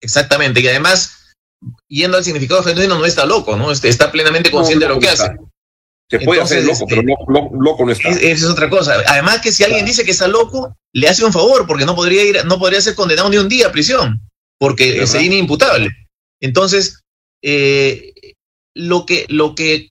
Exactamente. 0.00 0.60
Y 0.60 0.68
además 0.68 1.22
yendo 1.88 2.16
al 2.16 2.24
significado 2.24 2.62
genuino 2.62 2.98
no 2.98 3.06
está 3.06 3.24
loco, 3.24 3.56
¿no? 3.56 3.70
Este, 3.70 3.88
está 3.88 4.10
plenamente 4.10 4.50
consciente 4.50 4.86
de 4.86 4.94
lo 4.94 5.00
que 5.00 5.08
hace. 5.08 5.30
Se 6.10 6.20
puede 6.20 6.42
hacer 6.42 6.64
loco, 6.64 6.86
pero 6.86 7.02
loco, 7.02 7.86
no 7.86 7.92
está. 7.92 8.10
Esa 8.10 8.26
es 8.26 8.44
otra 8.44 8.68
cosa. 8.68 8.96
Además 9.06 9.40
que 9.40 9.50
si 9.50 9.64
alguien 9.64 9.86
dice 9.86 10.04
que 10.04 10.10
está 10.10 10.28
loco, 10.28 10.76
le 10.92 11.08
hace 11.08 11.24
un 11.24 11.32
favor, 11.32 11.66
porque 11.66 11.86
no 11.86 11.94
podría 11.94 12.22
ir, 12.22 12.44
no 12.44 12.58
podría 12.58 12.82
ser 12.82 12.94
condenado 12.94 13.30
ni 13.30 13.38
un 13.38 13.48
día 13.48 13.68
a 13.68 13.72
prisión, 13.72 14.20
porque 14.58 15.02
es 15.02 15.14
inimputable. 15.14 15.88
Entonces, 16.40 17.00
eh, 17.42 18.12
lo 18.74 19.06
que, 19.06 19.24
lo 19.28 19.54
que 19.54 19.88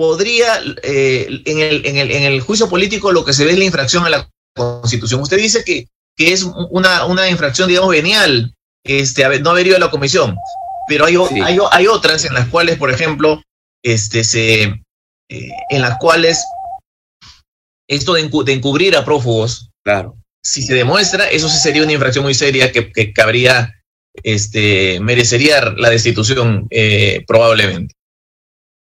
podría, 0.00 0.62
eh, 0.82 1.42
en, 1.44 1.58
el, 1.58 1.84
en, 1.84 1.98
el, 1.98 2.10
en, 2.10 2.22
el, 2.22 2.40
juicio 2.40 2.70
político, 2.70 3.12
lo 3.12 3.22
que 3.22 3.34
se 3.34 3.44
ve 3.44 3.50
es 3.50 3.58
la 3.58 3.66
infracción 3.66 4.06
a 4.06 4.08
la 4.08 4.30
Constitución. 4.56 5.20
Usted 5.20 5.36
dice 5.36 5.62
que, 5.62 5.88
que 6.16 6.32
es 6.32 6.42
una, 6.70 7.04
una 7.04 7.28
infracción, 7.28 7.68
digamos, 7.68 7.90
venial, 7.90 8.54
este, 8.82 9.40
no 9.40 9.50
haber 9.50 9.66
ido 9.66 9.76
a 9.76 9.78
la 9.78 9.90
comisión. 9.90 10.38
Pero 10.88 11.04
hay, 11.04 11.16
hay, 11.44 11.58
hay, 11.70 11.86
otras 11.86 12.24
en 12.24 12.32
las 12.32 12.48
cuales, 12.48 12.78
por 12.78 12.90
ejemplo, 12.90 13.42
este, 13.84 14.24
se, 14.24 14.62
eh, 14.62 15.50
en 15.68 15.82
las 15.82 15.98
cuales 15.98 16.46
esto 17.86 18.14
de, 18.14 18.22
encubrir 18.54 18.96
a 18.96 19.04
prófugos, 19.04 19.68
claro. 19.84 20.16
si 20.42 20.62
se 20.62 20.72
demuestra, 20.72 21.28
eso 21.28 21.50
sí 21.50 21.58
sería 21.58 21.82
una 21.82 21.92
infracción 21.92 22.24
muy 22.24 22.32
seria 22.32 22.72
que, 22.72 22.90
que 22.90 23.12
cabría, 23.12 23.74
este, 24.22 24.98
merecería 25.00 25.60
la 25.76 25.90
destitución 25.90 26.68
eh, 26.70 27.22
probablemente. 27.26 27.94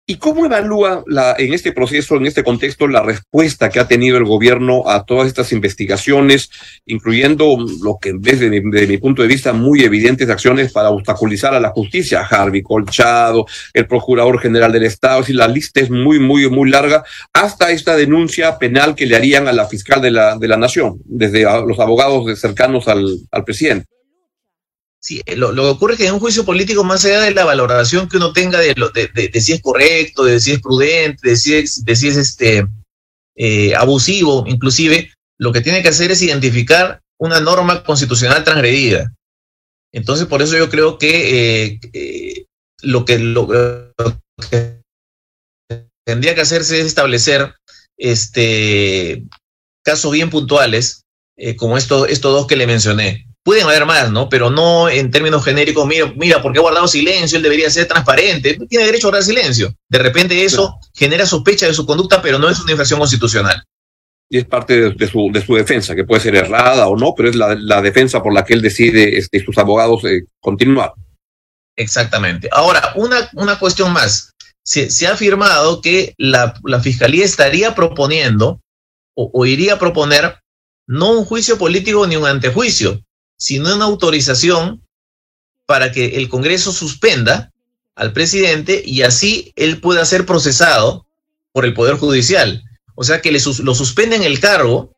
¿Y 0.07 0.17
cómo 0.17 0.45
evalúa 0.45 1.03
la, 1.07 1.35
en 1.39 1.55
este 1.55 1.73
proceso, 1.73 2.17
en 2.17 2.27
este 2.27 2.45
contexto, 2.45 2.87
la 2.87 3.03
respuesta 3.03 3.71
que 3.71 3.81
ha 3.81 3.89
tenido 3.89 4.19
el 4.19 4.25
gobierno 4.25 4.87
a 4.87 5.07
todas 5.07 5.29
estas 5.29 5.51
investigaciones, 5.53 6.51
incluyendo 6.85 7.57
lo 7.83 7.97
que 7.99 8.13
desde 8.15 8.51
mi, 8.51 8.99
punto 8.99 9.23
de 9.23 9.29
vista 9.29 9.55
muy 9.55 9.81
evidentes 9.81 10.29
acciones 10.29 10.73
para 10.73 10.91
obstaculizar 10.91 11.55
a 11.55 11.61
la 11.61 11.71
justicia? 11.71 12.21
Harvey 12.21 12.63
Colchado, 12.63 13.47
el 13.73 13.87
Procurador 13.87 14.39
General 14.41 14.71
del 14.71 14.85
Estado, 14.85 15.23
es 15.23 15.31
la 15.31 15.49
lista 15.49 15.81
es 15.81 15.89
muy, 15.89 16.19
muy, 16.19 16.51
muy 16.51 16.69
larga, 16.69 17.03
hasta 17.33 17.71
esta 17.71 17.97
denuncia 17.97 18.59
penal 18.59 18.95
que 18.95 19.07
le 19.07 19.17
harían 19.17 19.49
a 19.49 19.53
la 19.53 19.67
fiscal 19.67 20.03
de 20.03 20.11
la, 20.11 20.37
de 20.37 20.49
la 20.49 20.59
Nación, 20.59 21.01
desde 21.07 21.45
los 21.45 21.81
abogados 21.81 22.39
cercanos 22.39 22.89
al, 22.89 23.21
al 23.31 23.45
presidente. 23.45 23.94
Sí, 25.05 25.21
eh, 25.27 25.37
lo, 25.37 25.53
que 25.53 25.61
ocurre 25.61 25.93
es 25.93 25.99
que 25.99 26.07
en 26.07 26.15
un 26.15 26.19
juicio 26.19 26.47
político, 26.47 26.83
más 26.83 27.05
allá 27.05 27.21
de 27.21 27.33
la 27.33 27.45
valoración 27.45 28.09
que 28.09 28.17
uno 28.17 28.33
tenga 28.33 28.59
de, 28.59 28.73
lo, 28.75 28.89
de, 28.89 29.31
si 29.39 29.53
es 29.53 29.61
correcto, 29.61 30.25
de 30.25 30.41
si 30.41 30.53
es 30.53 30.63
prudente, 30.63 31.29
de 31.29 31.37
si 31.37 31.55
es, 31.55 31.85
de 31.85 31.95
si 31.95 32.09
es 32.09 32.17
este, 32.17 32.67
eh, 33.37 33.75
abusivo, 33.75 34.45
inclusive, 34.47 35.13
lo 35.39 35.53
que 35.53 35.61
tiene 35.61 35.83
que 35.83 35.89
hacer 35.89 36.11
es 36.11 36.23
identificar 36.23 37.03
una 37.19 37.39
norma 37.41 37.85
constitucional 37.85 38.45
transgredida. 38.45 39.13
Entonces, 39.93 40.25
por 40.25 40.41
eso 40.41 40.57
yo 40.57 40.71
creo 40.71 40.97
que, 40.97 41.79
eh, 41.93 42.47
lo, 42.81 43.05
que 43.05 43.19
lo, 43.19 43.47
que 44.51 44.81
tendría 46.07 46.35
que 46.35 46.41
hacerse 46.41 46.81
es 46.81 46.87
establecer 46.87 47.55
este, 47.99 49.23
casos 49.85 50.13
bien 50.13 50.31
puntuales, 50.31 51.03
como 51.59 51.77
estos 51.77 52.09
dos 52.23 52.47
que 52.47 52.57
le 52.57 52.67
mencioné 52.67 53.27
Pueden 53.45 53.67
haber 53.67 53.85
más, 53.85 54.11
¿no? 54.11 54.31
Pero 54.31 54.49
no 54.49 54.89
en 54.89 55.11
términos 55.11 55.45
genéricos, 55.45 55.87
mira, 55.87 56.11
mira, 56.17 56.41
porque 56.41 56.59
ha 56.59 56.63
guardado 56.63 56.89
silencio, 56.89 57.37
él 57.37 57.43
debería 57.43 57.69
ser 57.69 57.87
transparente. 57.87 58.59
Tiene 58.69 58.87
derecho 58.87 59.09
a 59.09 59.11
guardar 59.11 59.23
silencio. 59.23 59.75
De 59.87 59.99
repente 59.99 60.45
eso 60.45 60.79
genera 60.95 61.27
sospecha 61.27 61.67
de 61.67 61.75
su 61.75 61.85
conducta, 61.85 62.23
pero 62.23 62.39
no 62.39 62.49
es 62.49 62.59
una 62.61 62.73
infracción 62.73 62.99
constitucional. 62.99 63.63
Y 64.31 64.39
es 64.39 64.47
parte 64.47 64.91
de, 64.93 65.09
su, 65.09 65.31
de 65.31 65.45
su 65.45 65.55
defensa, 65.55 65.95
que 65.95 66.05
puede 66.05 66.23
ser 66.23 66.35
errada 66.35 66.89
o 66.89 66.97
no, 66.97 67.13
pero 67.15 67.29
es 67.29 67.37
la, 67.37 67.55
la 67.55 67.83
defensa 67.83 68.23
por 68.23 68.33
la 68.33 68.47
que 68.47 68.55
él 68.55 68.63
decide, 68.63 69.19
este, 69.19 69.45
sus 69.45 69.59
abogados, 69.59 70.03
eh, 70.05 70.23
continuar. 70.41 70.95
Exactamente. 71.77 72.49
Ahora, 72.51 72.95
una, 72.97 73.29
una 73.35 73.59
cuestión 73.59 73.93
más. 73.93 74.33
Se, 74.65 74.91
se 74.91 75.07
ha 75.07 75.13
afirmado 75.13 75.83
que 75.83 76.15
la, 76.17 76.59
la, 76.65 76.81
Fiscalía 76.81 77.27
estaría 77.27 77.75
proponiendo 77.75 78.63
o, 79.15 79.31
o 79.35 79.45
iría 79.45 79.75
a 79.75 79.79
proponer 79.79 80.39
no 80.87 81.13
un 81.13 81.27
juicio 81.27 81.59
político 81.59 82.07
ni 82.07 82.17
un 82.17 82.27
antejuicio, 82.27 83.03
sino 83.37 83.75
una 83.75 83.85
autorización 83.85 84.83
para 85.67 85.93
que 85.93 86.17
el 86.17 86.29
Congreso 86.29 86.73
suspenda 86.73 87.53
al 87.95 88.13
presidente 88.13 88.83
y 88.85 89.03
así 89.03 89.53
él 89.57 89.81
pueda 89.81 90.05
ser 90.05 90.27
procesado 90.27 91.07
por 91.53 91.65
el 91.65 91.75
Poder 91.75 91.97
Judicial. 91.97 92.63
O 92.95 93.05
sea, 93.05 93.21
que 93.21 93.33
le 93.33 93.41
lo 93.63 93.75
suspenden 93.75 94.23
el 94.23 94.41
cargo 94.41 94.95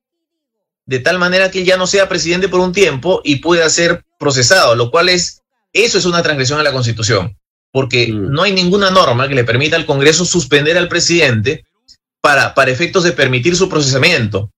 de 0.87 1.01
tal 1.01 1.19
manera 1.19 1.51
que 1.51 1.61
él 1.61 1.65
ya 1.65 1.77
no 1.77 1.87
sea 1.87 2.09
presidente 2.09 2.49
por 2.49 2.61
un 2.61 2.73
tiempo 2.73 3.21
y 3.25 3.37
pueda 3.37 3.69
ser 3.69 4.05
procesado, 4.19 4.75
lo 4.75 4.91
cual 4.91 5.09
es, 5.09 5.43
eso 5.73 5.99
es 5.99 6.05
una 6.05 6.23
transgresión 6.23 6.61
a 6.61 6.63
la 6.63 6.73
Constitución, 6.73 7.37
porque 7.73 8.13
mm. 8.13 8.31
no 8.31 8.43
hay 8.43 8.53
ninguna 8.53 8.91
norma 8.91 9.29
que 9.29 9.35
le 9.35 9.45
permita 9.45 9.77
al 9.77 9.87
Congreso 9.87 10.25
suspender 10.25 10.79
al 10.79 10.89
presidente 10.89 11.65
para, 12.21 12.55
para 12.55 12.71
efectos 12.71 13.05
de 13.05 13.13
permitir 13.13 13.57
su 13.57 13.69
procesamiento. 13.69 14.51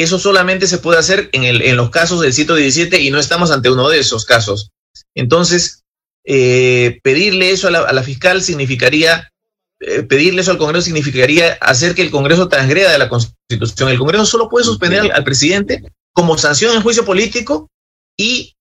Eso 0.00 0.18
solamente 0.18 0.66
se 0.66 0.78
puede 0.78 0.98
hacer 0.98 1.28
en, 1.32 1.44
el, 1.44 1.60
en 1.60 1.76
los 1.76 1.90
casos 1.90 2.22
del 2.22 2.32
117 2.32 3.02
y 3.02 3.10
no 3.10 3.18
estamos 3.18 3.50
ante 3.50 3.68
uno 3.68 3.90
de 3.90 3.98
esos 3.98 4.24
casos. 4.24 4.70
Entonces, 5.14 5.84
eh, 6.24 7.00
pedirle 7.02 7.50
eso 7.50 7.68
a 7.68 7.70
la, 7.70 8.02
fiscal 8.02 8.40
significaría, 8.40 9.30
eh, 9.78 10.02
pedirle 10.02 10.40
eso 10.40 10.52
al 10.52 10.56
Congreso 10.56 10.86
significaría 10.86 11.52
hacer 11.60 11.94
que 11.94 12.00
el 12.00 12.10
Congreso 12.10 12.48
transgreda 12.48 12.90
de 12.90 12.96
la 12.96 13.10
Constitución. 13.10 13.90
El 13.90 13.98
Congreso 13.98 14.24
solo 14.24 14.48
puede 14.48 14.64
suspender 14.64 15.12
al, 15.12 15.22
presidente 15.22 15.82
como 16.14 16.38
sanción 16.38 16.74
en 16.74 16.82
juicio 16.82 17.04
político 17.04 17.68
y 18.16 18.54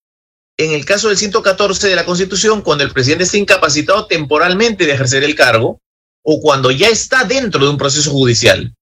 en 0.57 0.73
el 0.73 0.83
caso 0.83 1.07
del 1.07 1.15
114 1.15 1.87
de 1.87 1.95
la 1.95 2.03
Constitución, 2.05 2.61
cuando 2.63 2.83
el 2.83 2.91
presidente 2.91 3.23
está 3.23 3.37
incapacitado 3.37 4.07
temporalmente 4.07 4.85
de 4.85 4.91
ejercer 4.91 5.23
el 5.23 5.35
cargo 5.35 5.79
o 6.21 6.41
cuando 6.41 6.69
ya 6.69 6.89
está 6.89 7.23
dentro 7.23 7.63
de 7.63 7.69
un 7.69 7.77
proceso 7.77 8.11
judicial 8.11 8.73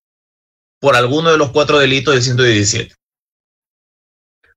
por 0.80 0.96
alguno 0.96 1.32
de 1.32 1.38
los 1.38 1.52
cuatro 1.52 1.80
delitos 1.80 2.14
del 2.14 2.24
117. 2.24 2.98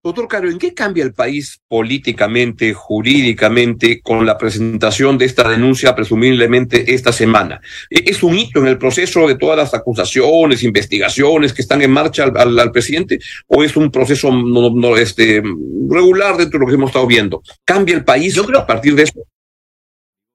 Doctor 0.03 0.29
Caro, 0.29 0.51
¿en 0.51 0.59
qué 0.59 0.73
cambia 0.73 1.05
el 1.05 1.13
país 1.13 1.61
políticamente, 1.69 2.73
jurídicamente, 2.73 4.01
con 4.01 4.25
la 4.25 4.39
presentación 4.39 5.19
de 5.19 5.27
esta 5.27 5.47
denuncia 5.47 5.95
presumiblemente 5.95 6.95
esta 6.95 7.13
semana? 7.13 7.61
¿E-, 7.91 8.11
¿Es 8.11 8.23
un 8.23 8.39
hito 8.39 8.61
en 8.61 8.69
el 8.69 8.79
proceso 8.79 9.29
de 9.29 9.35
todas 9.35 9.59
las 9.59 9.75
acusaciones, 9.75 10.63
investigaciones 10.63 11.53
que 11.53 11.61
están 11.61 11.83
en 11.83 11.91
marcha 11.91 12.25
al, 12.25 12.73
presidente? 12.73 13.19
¿O 13.47 13.63
es 13.63 13.77
un 13.77 13.91
proceso 13.91 14.33
no, 14.33 14.97
este, 14.97 15.43
regular 15.91 16.39
dentro 16.39 16.59
de 16.59 16.65
lo 16.65 16.67
que 16.71 16.77
hemos 16.77 16.89
estado 16.89 17.07
viendo? 17.07 17.43
¿Cambia 17.67 17.95
el 17.95 18.05
país 18.05 18.39
a 18.39 18.67
partir 18.67 18.95
de 18.95 19.03
eso? 19.03 19.27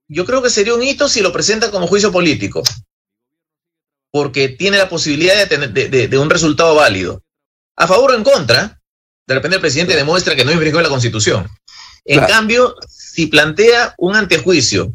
Yo 0.07 0.25
creo 0.25 0.43
que 0.43 0.51
sería 0.51 0.75
un 0.75 0.83
hito 0.83 1.09
si 1.09 1.21
lo 1.21 1.33
presenta 1.33 1.71
como 1.71 1.87
juicio 1.87 2.11
político, 2.11 2.61
porque 4.15 4.47
tiene 4.47 4.77
la 4.77 4.87
posibilidad 4.87 5.35
de, 5.35 5.45
tener, 5.45 6.09
de 6.09 6.17
un 6.17 6.29
resultado 6.29 6.73
válido. 6.73 7.21
A 7.75 7.85
favor 7.85 8.11
o 8.11 8.15
en 8.15 8.23
contra, 8.23 8.79
de 9.27 9.35
repente 9.35 9.55
el 9.55 9.61
presidente 9.61 9.93
demuestra 9.93 10.37
que 10.37 10.45
no 10.45 10.53
infringió 10.53 10.79
la 10.79 10.87
Constitución. 10.87 11.49
En 12.05 12.21
cambio, 12.21 12.77
si 12.87 13.27
plantea 13.27 13.93
un 13.97 14.15
antejuicio 14.15 14.93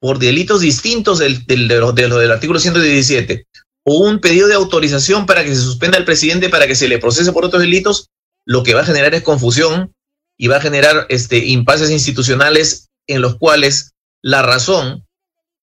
por 0.00 0.18
delitos 0.18 0.62
distintos 0.62 1.20
del, 1.20 1.46
del, 1.46 1.68
del, 1.68 2.30
artículo 2.32 2.58
117 2.58 3.46
o 3.84 3.98
un 3.98 4.18
pedido 4.18 4.48
de 4.48 4.54
autorización 4.54 5.26
para 5.26 5.44
que 5.44 5.54
se 5.54 5.62
suspenda 5.62 5.96
al 5.96 6.04
presidente 6.04 6.48
para 6.48 6.66
que 6.66 6.74
se 6.74 6.88
le 6.88 6.98
procese 6.98 7.30
por 7.30 7.44
otros 7.44 7.62
delitos, 7.62 8.08
lo 8.44 8.64
que 8.64 8.74
va 8.74 8.80
a 8.80 8.84
generar 8.84 9.14
es 9.14 9.22
confusión 9.22 9.92
y 10.36 10.48
va 10.48 10.56
a 10.56 10.60
generar 10.60 11.06
este, 11.08 11.38
impases 11.38 11.90
institucionales 11.90 12.88
en 13.06 13.22
los 13.22 13.36
cuales 13.36 13.92
la 14.22 14.42
razón, 14.42 15.06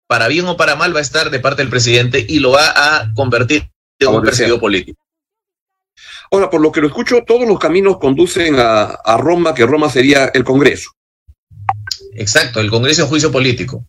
para 0.08 0.28
bien 0.28 0.46
o 0.46 0.58
para 0.58 0.76
mal, 0.76 0.96
va 0.96 1.00
a 1.00 1.04
estar 1.04 1.30
de 1.30 1.40
parte 1.40 1.62
del 1.62 1.70
presidente 1.70 2.26
y 2.28 2.40
lo 2.40 2.52
va 2.52 2.74
a 2.76 3.14
convertir 3.14 3.70
en 4.00 4.08
un 4.10 4.22
perseguido 4.22 4.60
político. 4.60 5.04
Ahora, 6.32 6.50
por 6.50 6.62
lo 6.62 6.72
que 6.72 6.82
lo 6.82 6.88
escucho, 6.88 7.24
todos 7.26 7.48
los 7.48 7.60
caminos 7.60 8.00
conducen 8.00 8.56
a, 8.58 9.18
Roma, 9.18 9.54
que 9.54 9.66
Roma 9.66 9.90
sería 9.90 10.26
el 10.34 10.44
Congreso. 10.44 10.90
Exacto, 12.16 12.60
el 12.60 12.72
Congreso 12.72 13.04
en 13.04 13.08
juicio 13.08 13.32
político. 13.32 13.86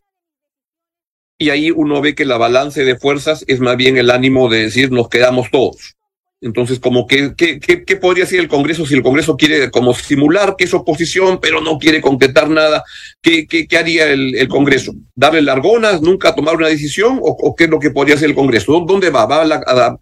Y 1.39 1.51
ahí 1.51 1.71
uno 1.71 2.01
ve 2.01 2.15
que 2.15 2.25
la 2.25 2.37
balance 2.37 2.85
de 2.85 2.97
fuerzas 2.97 3.45
es 3.49 3.61
más 3.61 3.77
bien 3.77 3.97
el 3.97 4.11
ánimo 4.11 4.49
de 4.49 4.65
decir 4.65 4.93
nos 4.93 5.09
quedamos 5.09 5.51
todos. 5.51 5.97
Entonces, 6.45 6.79
como 6.79 7.07
que, 7.07 7.35
¿qué 7.35 7.97
podría 7.97 8.27
ser 8.27 8.39
el 8.39 8.49
Congreso 8.49 8.85
si 8.85 8.93
el 8.93 9.03
Congreso 9.03 9.35
quiere 9.35 9.71
como 9.71 9.95
simular 9.95 10.57
que 10.59 10.65
es 10.65 10.75
oposición, 10.75 11.41
pero 11.41 11.63
no 11.63 11.79
quiere 11.79 12.03
concretar 12.03 12.51
nada? 12.51 12.85
¿Qué, 13.23 13.47
qué, 13.47 13.79
haría 13.79 14.13
el, 14.13 14.47
Congreso? 14.49 14.93
¿Darle 15.15 15.41
largonas, 15.41 16.03
nunca 16.03 16.35
tomar 16.35 16.57
una 16.57 16.69
decisión? 16.69 17.19
¿O, 17.23 17.55
qué 17.57 17.65
es 17.65 17.71
lo 17.71 17.81
que 17.81 17.91
podría 17.91 18.17
hacer 18.17 18.29
el 18.29 18.35
Congreso? 18.35 18.85
¿Dónde 18.87 19.09
va? 19.09 19.25
¿Va 19.25 19.43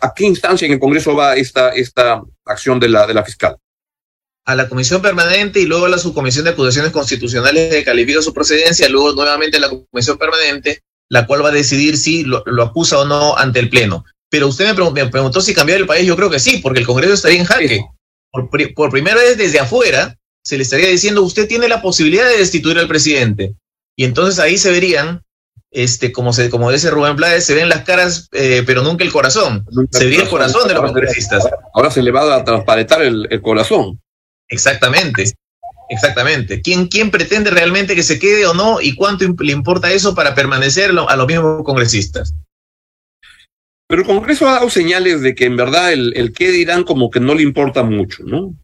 a, 0.00 0.14
qué 0.16 0.24
instancia 0.24 0.66
en 0.66 0.72
el 0.72 0.80
Congreso 0.80 1.14
va 1.14 1.36
esta, 1.36 1.68
esta 1.70 2.20
acción 2.44 2.80
de 2.80 2.88
la, 2.88 3.06
de 3.06 3.14
la 3.14 3.24
fiscal? 3.24 3.56
a 4.44 4.56
la 4.56 4.68
comisión 4.68 5.00
permanente 5.00 5.60
y 5.60 5.66
luego 5.66 5.86
a 5.86 5.88
la 5.88 5.98
subcomisión 5.98 6.44
de 6.44 6.50
acusaciones 6.50 6.90
constitucionales 6.90 7.70
de 7.70 7.84
califica 7.84 8.20
su 8.20 8.34
procedencia, 8.34 8.88
luego 8.88 9.12
nuevamente 9.12 9.58
a 9.58 9.60
la 9.60 9.70
comisión 9.70 10.18
permanente, 10.18 10.82
la 11.08 11.28
cual 11.28 11.44
va 11.44 11.50
a 11.50 11.52
decidir 11.52 11.96
si 11.96 12.24
lo, 12.24 12.42
acusa 12.60 12.98
o 12.98 13.04
no 13.04 13.36
ante 13.36 13.60
el 13.60 13.68
Pleno. 13.68 14.04
Pero 14.32 14.48
usted 14.48 14.74
me, 14.74 15.06
preguntó 15.10 15.42
si 15.42 15.52
cambiar 15.52 15.78
el 15.78 15.86
país, 15.86 16.06
yo 16.06 16.16
creo 16.16 16.30
que 16.30 16.40
sí, 16.40 16.56
porque 16.62 16.78
el 16.78 16.86
Congreso 16.86 17.12
estaría 17.12 17.38
en 17.38 17.44
jaque. 17.44 17.84
Por, 18.30 18.90
primera 18.90 19.16
vez 19.16 19.36
desde 19.36 19.60
afuera 19.60 20.16
se 20.42 20.56
le 20.56 20.62
estaría 20.62 20.88
diciendo, 20.88 21.20
usted 21.20 21.46
tiene 21.46 21.68
la 21.68 21.82
posibilidad 21.82 22.26
de 22.26 22.38
destituir 22.38 22.78
al 22.78 22.88
presidente. 22.88 23.54
Y 23.94 24.04
entonces 24.04 24.38
ahí 24.38 24.56
se 24.56 24.70
verían, 24.70 25.22
este, 25.70 26.12
como, 26.12 26.32
se, 26.32 26.48
como 26.48 26.72
dice 26.72 26.90
Rubén 26.90 27.14
Blades, 27.14 27.44
se 27.44 27.54
ven 27.54 27.68
las 27.68 27.84
caras, 27.84 28.30
eh, 28.32 28.62
pero 28.64 28.82
nunca 28.82 29.04
el 29.04 29.12
corazón. 29.12 29.66
se 29.90 30.06
vería 30.06 30.22
el 30.22 30.30
corazón 30.30 30.66
de 30.66 30.74
los 30.74 30.82
congresistas. 30.82 31.46
Ahora 31.74 31.90
se 31.90 32.02
le 32.02 32.10
va 32.10 32.36
a 32.36 32.42
transparentar 32.42 33.02
el, 33.02 33.28
corazón. 33.42 34.00
Exactamente. 34.48 35.30
Exactamente. 35.90 36.62
¿Quién, 36.62 36.88
¿Quién 36.88 37.10
pretende 37.10 37.50
realmente 37.50 37.94
que 37.94 38.02
se 38.02 38.18
quede 38.18 38.46
o 38.46 38.54
no 38.54 38.80
y 38.80 38.94
cuánto 38.94 39.26
le 39.40 39.52
importa 39.52 39.92
eso 39.92 40.14
para 40.14 40.34
permanecer 40.34 40.90
a 41.06 41.16
los 41.16 41.26
mismos 41.26 41.64
congresistas? 41.64 42.32
Pero 43.92 44.04
el 44.04 44.08
Congreso 44.08 44.48
ha 44.48 44.52
dado 44.52 44.70
señales 44.70 45.20
de 45.20 45.34
que 45.34 45.44
en 45.44 45.54
verdad 45.54 45.92
el, 45.92 46.16
el 46.16 46.32
qué 46.32 46.50
dirán 46.50 46.82
como 46.82 47.10
que 47.10 47.20
no 47.20 47.34
le 47.34 47.42
importa 47.42 47.82
mucho, 47.82 48.22
¿no? 48.24 48.54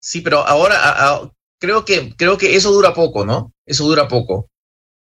Sí, 0.00 0.20
pero 0.20 0.46
ahora 0.46 1.28
creo, 1.58 1.84
que, 1.84 2.14
creo 2.16 2.38
que 2.38 2.54
eso 2.54 2.70
dura 2.70 2.94
poco, 2.94 3.26
¿no? 3.26 3.52
Eso 3.66 3.86
dura 3.86 4.06
poco. 4.06 4.48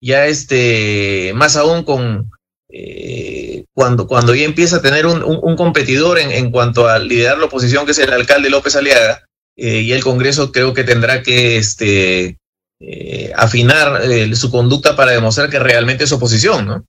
Ya 0.01 0.25
este, 0.25 1.31
más 1.35 1.57
aún 1.57 1.83
con 1.83 2.31
eh, 2.69 3.65
cuando, 3.71 4.07
cuando 4.07 4.33
ya 4.33 4.45
empieza 4.45 4.77
a 4.77 4.81
tener 4.81 5.05
un, 5.05 5.55
competidor 5.55 6.17
en, 6.17 6.31
en, 6.31 6.49
cuanto 6.49 6.87
a 6.87 6.97
liderar 6.97 7.37
la 7.37 7.45
oposición, 7.45 7.85
que 7.85 7.91
es 7.91 7.99
el 7.99 8.11
alcalde 8.11 8.49
López 8.49 8.75
Aliaga, 8.75 9.27
eh, 9.57 9.81
y 9.81 9.91
el 9.91 10.03
Congreso 10.03 10.51
creo 10.51 10.73
que 10.73 10.83
tendrá 10.83 11.21
que 11.21 11.57
este, 11.57 12.39
eh, 12.79 13.31
afinar 13.35 14.01
su 14.35 14.49
conducta 14.49 14.95
para 14.95 15.11
demostrar 15.11 15.51
que 15.51 15.59
realmente 15.59 16.05
es 16.05 16.11
oposición, 16.11 16.65
¿no? 16.65 16.85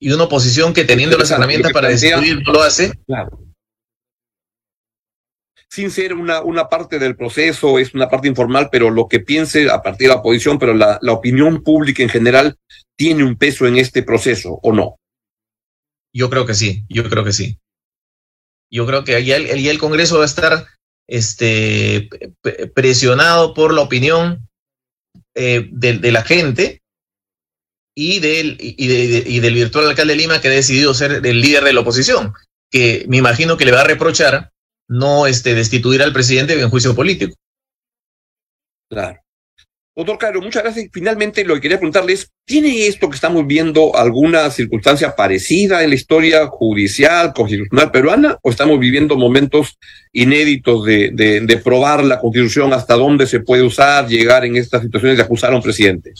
Y 0.00 0.12
una 0.12 0.24
oposición 0.24 0.72
que 0.72 0.84
teniendo 0.84 1.18
las 1.18 1.30
herramientas 1.30 1.72
para 1.72 1.88
decidir 1.88 2.42
no 2.42 2.52
lo 2.52 2.62
hace. 2.62 2.92
Claro. 3.06 3.44
Sin 5.70 5.90
ser 5.90 6.14
una, 6.14 6.40
una 6.40 6.68
parte 6.68 6.98
del 6.98 7.14
proceso, 7.14 7.78
es 7.78 7.92
una 7.94 8.08
parte 8.08 8.28
informal, 8.28 8.68
pero 8.72 8.90
lo 8.90 9.06
que 9.06 9.20
piense 9.20 9.70
a 9.70 9.82
partir 9.82 10.08
de 10.08 10.14
la 10.14 10.20
oposición, 10.20 10.58
pero 10.58 10.72
la, 10.72 10.98
la 11.02 11.12
opinión 11.12 11.62
pública 11.62 12.02
en 12.02 12.08
general 12.08 12.56
tiene 12.96 13.22
un 13.22 13.36
peso 13.36 13.66
en 13.66 13.76
este 13.76 14.02
proceso, 14.02 14.58
¿o 14.62 14.72
no? 14.72 14.96
Yo 16.14 16.30
creo 16.30 16.46
que 16.46 16.54
sí, 16.54 16.84
yo 16.88 17.08
creo 17.08 17.22
que 17.22 17.32
sí. 17.32 17.58
Yo 18.70 18.86
creo 18.86 19.04
que 19.04 19.22
ya 19.24 19.36
el, 19.36 19.46
el 19.46 19.78
Congreso 19.78 20.16
va 20.16 20.22
a 20.22 20.26
estar 20.26 20.66
este, 21.06 22.08
presionado 22.74 23.54
por 23.54 23.72
la 23.72 23.80
opinión 23.80 24.48
eh, 25.34 25.68
de, 25.70 25.98
de, 25.98 26.12
la 26.12 26.22
gente 26.22 26.82
y 28.00 28.20
del, 28.20 28.56
y, 28.60 29.40
del 29.40 29.54
virtual 29.54 29.88
alcalde 29.88 30.12
de 30.12 30.20
Lima 30.20 30.40
que 30.40 30.46
ha 30.46 30.52
decidido 30.52 30.94
ser 30.94 31.20
el 31.26 31.40
líder 31.40 31.64
de 31.64 31.72
la 31.72 31.80
oposición, 31.80 32.32
que 32.70 33.04
me 33.08 33.16
imagino 33.16 33.56
que 33.56 33.64
le 33.64 33.72
va 33.72 33.80
a 33.80 33.84
reprochar 33.84 34.52
no 34.88 35.26
este, 35.26 35.56
destituir 35.56 36.00
al 36.00 36.12
presidente 36.12 36.52
en 36.52 36.70
juicio 36.70 36.94
político. 36.94 37.34
Claro. 38.88 39.18
Doctor 39.96 40.16
Caro, 40.16 40.40
muchas 40.40 40.62
gracias. 40.62 40.86
Finalmente, 40.92 41.44
lo 41.44 41.56
que 41.56 41.62
quería 41.62 41.78
preguntarles, 41.78 42.30
¿tiene 42.46 42.86
esto 42.86 43.10
que 43.10 43.16
estamos 43.16 43.44
viendo 43.48 43.96
alguna 43.96 44.48
circunstancia 44.52 45.16
parecida 45.16 45.82
en 45.82 45.90
la 45.90 45.96
historia 45.96 46.46
judicial, 46.46 47.32
constitucional 47.32 47.90
peruana, 47.90 48.38
o 48.42 48.50
estamos 48.50 48.78
viviendo 48.78 49.16
momentos 49.16 49.76
inéditos 50.12 50.84
de, 50.84 51.10
de, 51.12 51.40
de 51.40 51.56
probar 51.56 52.04
la 52.04 52.20
constitución 52.20 52.72
hasta 52.72 52.94
dónde 52.94 53.26
se 53.26 53.40
puede 53.40 53.64
usar, 53.64 54.06
llegar 54.06 54.44
en 54.44 54.54
estas 54.54 54.82
situaciones 54.82 55.16
de 55.16 55.24
acusar 55.24 55.52
a 55.52 55.56
un 55.56 55.62
presidente? 55.62 56.14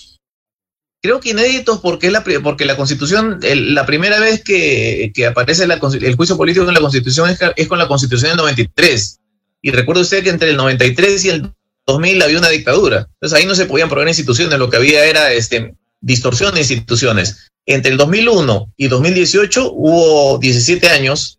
Creo 1.00 1.20
que 1.20 1.30
inéditos 1.30 1.80
porque, 1.80 2.10
la, 2.10 2.24
porque 2.42 2.64
la 2.64 2.76
Constitución, 2.76 3.38
la 3.42 3.86
primera 3.86 4.18
vez 4.20 4.42
que, 4.42 5.12
aparece 5.28 5.64
el 5.64 6.16
juicio 6.16 6.36
político 6.36 6.66
en 6.66 6.74
la 6.74 6.80
Constitución 6.80 7.30
es, 7.30 7.68
con 7.68 7.78
la 7.78 7.88
Constitución 7.88 8.30
del 8.30 8.38
93. 8.38 9.20
Y 9.62 9.70
recuerdo 9.70 10.02
usted 10.02 10.22
que 10.22 10.30
entre 10.30 10.50
el 10.50 10.56
93 10.56 11.24
y 11.24 11.30
el 11.30 11.52
2000 11.86 12.22
había 12.22 12.38
una 12.38 12.48
dictadura. 12.48 13.08
Entonces 13.14 13.38
ahí 13.38 13.46
no 13.46 13.54
se 13.54 13.66
podían 13.66 13.88
probar 13.88 14.08
instituciones, 14.08 14.58
lo 14.58 14.70
que 14.70 14.76
había 14.76 15.04
era 15.04 15.32
este, 15.32 15.74
distorsión 16.00 16.54
de 16.54 16.60
instituciones. 16.60 17.50
Entre 17.66 17.92
el 17.92 17.98
2001 17.98 18.72
y 18.76 18.88
2018 18.88 19.72
hubo 19.72 20.38
17 20.38 20.88
años 20.88 21.38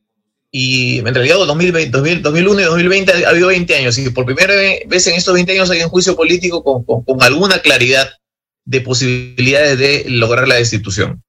y 0.51 0.99
en 0.99 1.13
realidad 1.13 1.35
2020, 1.37 1.91
2001 2.21 2.61
y 2.61 2.63
2020 2.63 3.25
ha 3.25 3.29
habido 3.29 3.47
20 3.47 3.75
años 3.75 3.97
y 3.97 4.09
por 4.09 4.25
primera 4.25 4.55
vez 4.55 5.07
en 5.07 5.15
estos 5.15 5.33
20 5.33 5.51
años 5.51 5.69
hay 5.69 5.83
un 5.83 5.89
juicio 5.89 6.15
político 6.15 6.63
con 6.63 7.23
alguna 7.23 7.59
claridad 7.59 8.09
de 8.69 8.81
posibilidades 8.81 9.79
de 9.79 10.05
lograr 10.09 10.47
la 10.47 10.55
destitución. 10.55 11.23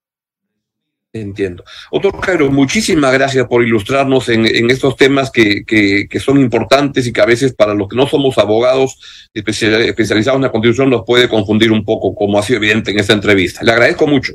Entiendo. 1.11 1.65
Otro 1.89 2.11
Cairo, 2.11 2.51
muchísimas 2.51 3.11
gracias 3.11 3.47
por 3.47 3.63
ilustrarnos 3.63 4.29
en, 4.29 4.69
estos 4.69 4.95
temas 4.95 5.31
que, 5.31 5.65
que, 5.65 6.19
son 6.19 6.39
importantes 6.39 7.07
y 7.07 7.11
que 7.11 7.19
a 7.19 7.25
veces 7.25 7.53
para 7.53 7.73
los 7.73 7.89
que 7.89 7.95
no 7.95 8.07
somos 8.07 8.37
abogados 8.37 9.27
especializados 9.33 10.37
en 10.37 10.43
la 10.43 10.51
Constitución 10.51 10.91
nos 10.91 11.03
puede 11.03 11.27
confundir 11.27 11.71
un 11.71 11.83
poco, 11.83 12.13
como 12.13 12.37
ha 12.37 12.43
sido 12.43 12.57
evidente 12.57 12.91
en 12.91 12.99
esta 12.99 13.13
entrevista. 13.13 13.63
Le 13.63 13.71
agradezco 13.71 14.05
mucho. 14.05 14.33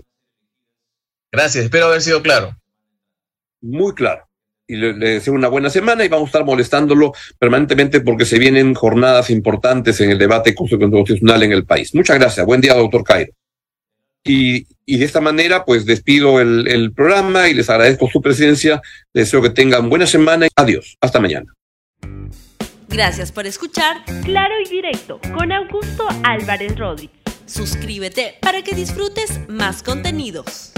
Gracias, 1.30 1.64
espero 1.64 1.86
haber 1.86 2.02
sido 2.02 2.20
claro. 2.22 2.56
Muy 3.60 3.94
claro. 3.94 4.25
Y 4.66 4.76
le, 4.76 4.94
deseo 4.94 5.34
una 5.34 5.48
buena 5.48 5.70
semana 5.70 6.04
y 6.04 6.08
vamos 6.08 6.26
a 6.26 6.30
estar 6.30 6.44
molestándolo 6.44 7.12
permanentemente 7.38 8.00
porque 8.00 8.24
se 8.24 8.38
vienen 8.38 8.74
jornadas 8.74 9.30
importantes 9.30 10.00
en 10.00 10.10
el 10.10 10.18
debate 10.18 10.54
constitucional 10.54 11.42
en 11.42 11.52
el 11.52 11.64
país. 11.64 11.94
Muchas 11.94 12.18
gracias. 12.18 12.44
Buen 12.46 12.60
día, 12.60 12.74
doctor 12.74 13.04
Cairo. 13.04 13.32
Y, 14.24 14.66
y 14.84 14.98
de 14.98 15.04
esta 15.04 15.20
manera, 15.20 15.64
pues 15.64 15.86
despido 15.86 16.40
el, 16.40 16.66
el 16.66 16.92
programa 16.92 17.48
y 17.48 17.54
les 17.54 17.70
agradezco 17.70 18.08
su 18.10 18.20
presencia. 18.20 18.82
Deseo 19.14 19.40
que 19.40 19.50
tengan 19.50 19.88
buena 19.88 20.06
semana. 20.06 20.48
Adiós. 20.56 20.96
Hasta 21.00 21.20
mañana. 21.20 21.52
Gracias 22.88 23.30
por 23.30 23.46
escuchar 23.46 23.96
Claro 24.24 24.54
y 24.64 24.68
Directo 24.68 25.20
con 25.32 25.52
Augusto 25.52 26.06
Álvarez 26.24 26.76
Rodríguez. 26.76 27.16
Suscríbete 27.46 28.34
para 28.40 28.62
que 28.62 28.74
disfrutes 28.74 29.40
más 29.48 29.82
contenidos. 29.82 30.72